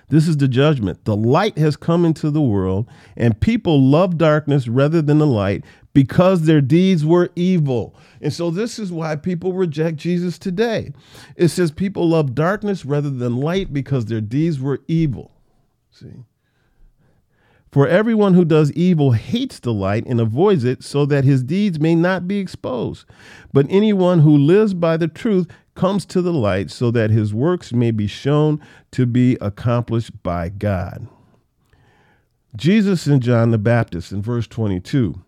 This 0.10 0.28
is 0.28 0.38
the 0.38 0.48
judgment. 0.48 1.06
The 1.06 1.16
light 1.16 1.58
has 1.58 1.78
come 1.78 2.04
into 2.04 2.32
the 2.32 2.42
world, 2.42 2.88
and 3.16 3.40
people 3.40 3.82
love 3.82 4.18
darkness 4.18 4.68
rather 4.68 5.02
than 5.02 5.20
the 5.20 5.28
light 5.28 5.64
because 5.94 6.44
their 6.44 6.62
deeds 6.62 7.06
were 7.06 7.30
evil. 7.36 7.96
And 8.22 8.34
so 8.34 8.52
this 8.52 8.80
is 8.80 8.92
why 8.92 9.16
people 9.16 9.54
reject 9.54 9.98
Jesus 9.98 10.38
today. 10.38 10.94
It 11.36 11.50
says 11.50 11.72
people 11.72 12.10
love 12.10 12.36
darkness 12.36 12.86
rather 12.86 13.10
than 13.10 13.38
light 13.38 13.72
because 13.72 14.06
their 14.06 14.22
deeds 14.22 14.60
were 14.60 14.82
evil. 14.88 15.32
See? 15.92 16.26
For 17.72 17.88
everyone 17.88 18.34
who 18.34 18.46
does 18.46 18.72
evil 18.72 19.12
hates 19.12 19.60
the 19.60 19.74
light 19.74 20.06
and 20.08 20.20
avoids 20.20 20.64
it 20.64 20.84
so 20.84 21.06
that 21.06 21.24
his 21.24 21.44
deeds 21.44 21.80
may 21.80 21.94
not 21.94 22.28
be 22.28 22.40
exposed. 22.40 23.06
But 23.54 23.68
anyone 23.70 24.20
who 24.20 24.36
lives 24.36 24.74
by 24.74 24.98
the 24.98 25.08
truth 25.08 25.48
comes 25.76 26.06
to 26.08 26.22
the 26.22 26.34
light 26.34 26.72
so 26.72 26.90
that 26.92 27.12
his 27.12 27.34
works 27.34 27.72
may 27.72 27.92
be 27.92 28.08
shown 28.08 28.60
to 28.92 29.06
be 29.06 29.38
accomplished 29.40 30.24
by 30.24 30.50
God. 30.50 31.08
Jesus 32.56 33.06
and 33.06 33.22
John 33.22 33.52
the 33.52 33.60
Baptist 33.60 34.12
in 34.12 34.22
verse 34.22 34.48
22 34.48 35.22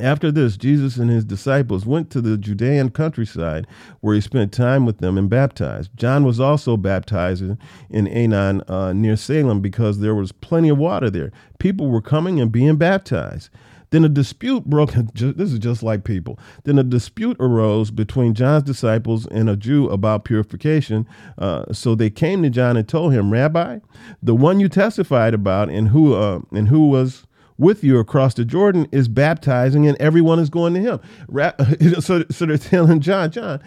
after 0.00 0.30
this, 0.30 0.56
Jesus 0.56 0.96
and 0.96 1.10
his 1.10 1.24
disciples 1.24 1.86
went 1.86 2.10
to 2.10 2.20
the 2.20 2.36
Judean 2.36 2.90
countryside 2.90 3.66
where 4.00 4.14
he 4.14 4.20
spent 4.20 4.52
time 4.52 4.84
with 4.84 4.98
them 4.98 5.16
and 5.16 5.30
baptized. 5.30 5.90
John 5.96 6.24
was 6.24 6.38
also 6.38 6.76
baptizing 6.76 7.58
in 7.88 8.06
Aenon 8.06 8.62
uh, 8.68 8.92
near 8.92 9.16
Salem 9.16 9.60
because 9.60 10.00
there 10.00 10.14
was 10.14 10.32
plenty 10.32 10.68
of 10.68 10.78
water 10.78 11.08
there. 11.08 11.32
People 11.58 11.88
were 11.88 12.02
coming 12.02 12.40
and 12.40 12.52
being 12.52 12.76
baptized. 12.76 13.50
Then 13.90 14.04
a 14.04 14.08
dispute 14.08 14.64
broke. 14.64 14.92
This 15.14 15.52
is 15.52 15.58
just 15.58 15.82
like 15.82 16.04
people. 16.04 16.38
Then 16.64 16.78
a 16.78 16.82
dispute 16.82 17.36
arose 17.40 17.90
between 17.90 18.34
John's 18.34 18.64
disciples 18.64 19.26
and 19.26 19.48
a 19.48 19.56
Jew 19.56 19.88
about 19.88 20.24
purification. 20.24 21.06
Uh, 21.38 21.72
so 21.72 21.94
they 21.94 22.10
came 22.10 22.42
to 22.42 22.50
John 22.50 22.76
and 22.76 22.86
told 22.86 23.12
him, 23.12 23.30
Rabbi, 23.32 23.78
the 24.22 24.34
one 24.34 24.60
you 24.60 24.68
testified 24.68 25.34
about 25.34 25.70
and 25.70 25.88
who 25.88 26.14
uh, 26.14 26.40
and 26.52 26.68
who 26.68 26.88
was 26.88 27.26
with 27.58 27.82
you 27.82 27.98
across 27.98 28.34
the 28.34 28.44
Jordan 28.44 28.86
is 28.92 29.08
baptizing 29.08 29.86
and 29.86 29.96
everyone 30.00 30.38
is 30.38 30.50
going 30.50 30.74
to 30.74 30.80
him. 30.80 31.00
So, 32.00 32.24
so 32.30 32.46
they're 32.46 32.58
telling 32.58 33.00
John, 33.00 33.30
John, 33.30 33.62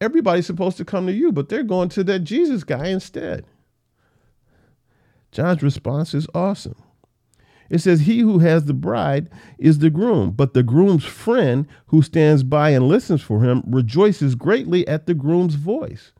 everybody's 0.00 0.46
supposed 0.46 0.76
to 0.76 0.84
come 0.84 1.06
to 1.06 1.12
you, 1.12 1.32
but 1.32 1.48
they're 1.48 1.62
going 1.62 1.88
to 1.90 2.04
that 2.04 2.20
Jesus 2.20 2.64
guy 2.64 2.88
instead. 2.88 3.44
John's 5.32 5.62
response 5.62 6.14
is 6.14 6.28
awesome. 6.34 6.76
It 7.70 7.80
says, 7.80 8.02
He 8.02 8.20
who 8.20 8.38
has 8.38 8.66
the 8.66 8.74
bride 8.74 9.28
is 9.58 9.78
the 9.78 9.90
groom, 9.90 10.30
but 10.30 10.54
the 10.54 10.62
groom's 10.62 11.04
friend 11.04 11.66
who 11.86 12.02
stands 12.02 12.42
by 12.42 12.70
and 12.70 12.86
listens 12.86 13.22
for 13.22 13.42
him 13.42 13.62
rejoices 13.66 14.34
greatly 14.34 14.86
at 14.86 15.06
the 15.06 15.14
groom's 15.14 15.54
voice. 15.54 16.12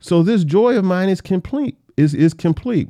So 0.00 0.22
this 0.22 0.44
joy 0.44 0.76
of 0.76 0.84
mine 0.84 1.08
is 1.08 1.20
complete, 1.20 1.76
is, 1.96 2.14
is 2.14 2.34
complete. 2.34 2.88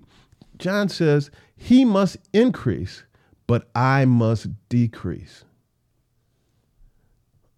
John 0.58 0.88
says, 0.88 1.30
He 1.56 1.84
must 1.84 2.18
increase, 2.32 3.04
but 3.48 3.68
I 3.74 4.04
must 4.04 4.46
decrease. 4.68 5.44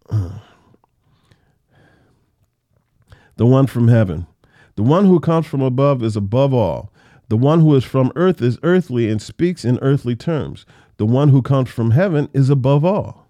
Mm. 0.09 0.41
The 3.37 3.47
one 3.47 3.67
from 3.67 3.89
heaven. 3.89 4.27
The 4.77 4.83
one 4.83 5.05
who 5.05 5.21
comes 5.21 5.47
from 5.47 5.61
above 5.61 6.03
is 6.03 6.17
above 6.17 6.55
all. 6.55 6.93
The 7.29 7.37
one 7.37 7.61
who 7.61 7.75
is 7.75 7.85
from 7.85 8.13
earth 8.17 8.41
is 8.41 8.59
earthly 8.63 9.11
and 9.11 9.21
speaks 9.21 9.65
in 9.65 9.79
earthly 9.83 10.17
terms. 10.17 10.65
The 10.97 11.07
one 11.07 11.29
who 11.31 11.43
comes 11.43 11.69
from 11.69 11.91
heaven 11.91 12.29
is 12.33 12.49
above 12.51 12.85
all. 12.85 13.27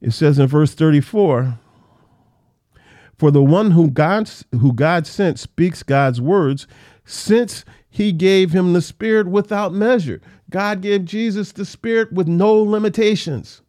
It 0.00 0.12
says 0.12 0.38
in 0.38 0.46
verse 0.46 0.74
34 0.74 1.58
For 3.16 3.30
the 3.30 3.42
one 3.42 3.72
who 3.72 3.90
God, 3.90 4.30
who 4.52 4.72
God 4.72 5.06
sent 5.06 5.38
speaks 5.38 5.82
God's 5.82 6.20
words, 6.20 6.66
since 7.04 7.64
he 7.90 8.12
gave 8.12 8.52
him 8.52 8.74
the 8.74 8.82
Spirit 8.82 9.26
without 9.26 9.72
measure. 9.72 10.20
God 10.50 10.80
gave 10.80 11.04
Jesus 11.04 11.52
the 11.52 11.64
Spirit 11.64 12.12
with 12.12 12.26
no 12.28 12.54
limitations. 12.54 13.62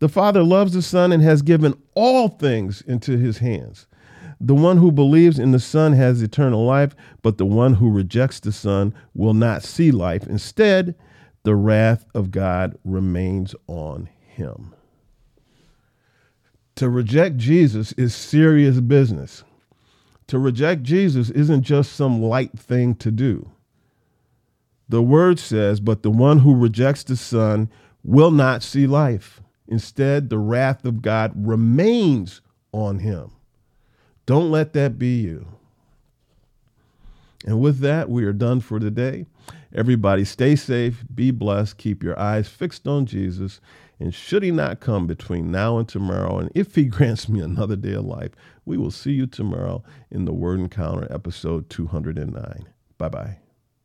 The 0.00 0.08
Father 0.08 0.42
loves 0.42 0.72
the 0.72 0.82
Son 0.82 1.12
and 1.12 1.22
has 1.22 1.42
given 1.42 1.80
all 1.94 2.28
things 2.28 2.82
into 2.82 3.16
his 3.16 3.38
hands. 3.38 3.86
The 4.40 4.54
one 4.54 4.78
who 4.78 4.90
believes 4.90 5.38
in 5.38 5.52
the 5.52 5.60
Son 5.60 5.92
has 5.92 6.20
eternal 6.20 6.66
life, 6.66 6.96
but 7.22 7.38
the 7.38 7.46
one 7.46 7.74
who 7.74 7.88
rejects 7.88 8.40
the 8.40 8.50
Son 8.50 8.92
will 9.14 9.34
not 9.34 9.62
see 9.62 9.92
life. 9.92 10.26
Instead, 10.26 10.96
the 11.44 11.54
wrath 11.54 12.04
of 12.14 12.32
God 12.32 12.76
remains 12.84 13.54
on 13.68 14.08
him. 14.26 14.74
To 16.74 16.88
reject 16.88 17.36
Jesus 17.36 17.92
is 17.92 18.12
serious 18.12 18.80
business. 18.80 19.44
To 20.26 20.38
reject 20.40 20.82
Jesus 20.82 21.30
isn't 21.30 21.62
just 21.62 21.92
some 21.92 22.20
light 22.20 22.58
thing 22.58 22.96
to 22.96 23.12
do. 23.12 23.51
The 24.92 25.02
word 25.02 25.38
says, 25.38 25.80
But 25.80 26.02
the 26.02 26.10
one 26.10 26.40
who 26.40 26.54
rejects 26.54 27.02
the 27.02 27.16
Son 27.16 27.70
will 28.04 28.30
not 28.30 28.62
see 28.62 28.86
life. 28.86 29.40
Instead, 29.66 30.28
the 30.28 30.36
wrath 30.36 30.84
of 30.84 31.00
God 31.00 31.32
remains 31.34 32.42
on 32.72 32.98
him. 32.98 33.30
Don't 34.26 34.50
let 34.50 34.74
that 34.74 34.98
be 34.98 35.18
you. 35.18 35.46
And 37.46 37.58
with 37.58 37.78
that, 37.78 38.10
we 38.10 38.26
are 38.26 38.34
done 38.34 38.60
for 38.60 38.78
today. 38.78 39.24
Everybody 39.74 40.26
stay 40.26 40.56
safe, 40.56 41.02
be 41.14 41.30
blessed, 41.30 41.78
keep 41.78 42.02
your 42.02 42.20
eyes 42.20 42.48
fixed 42.48 42.86
on 42.86 43.06
Jesus. 43.06 43.62
And 43.98 44.12
should 44.12 44.42
he 44.42 44.50
not 44.50 44.80
come 44.80 45.06
between 45.06 45.50
now 45.50 45.78
and 45.78 45.88
tomorrow, 45.88 46.38
and 46.38 46.52
if 46.54 46.74
he 46.74 46.84
grants 46.96 47.30
me 47.30 47.40
another 47.40 47.76
day 47.76 47.94
of 47.94 48.04
life, 48.04 48.32
we 48.66 48.76
will 48.76 48.90
see 48.90 49.12
you 49.12 49.26
tomorrow 49.26 49.82
in 50.10 50.26
the 50.26 50.34
Word 50.34 50.60
Encounter 50.60 51.10
episode 51.10 51.70
209. 51.70 52.66
Bye 52.98 53.08
bye. 53.08 53.41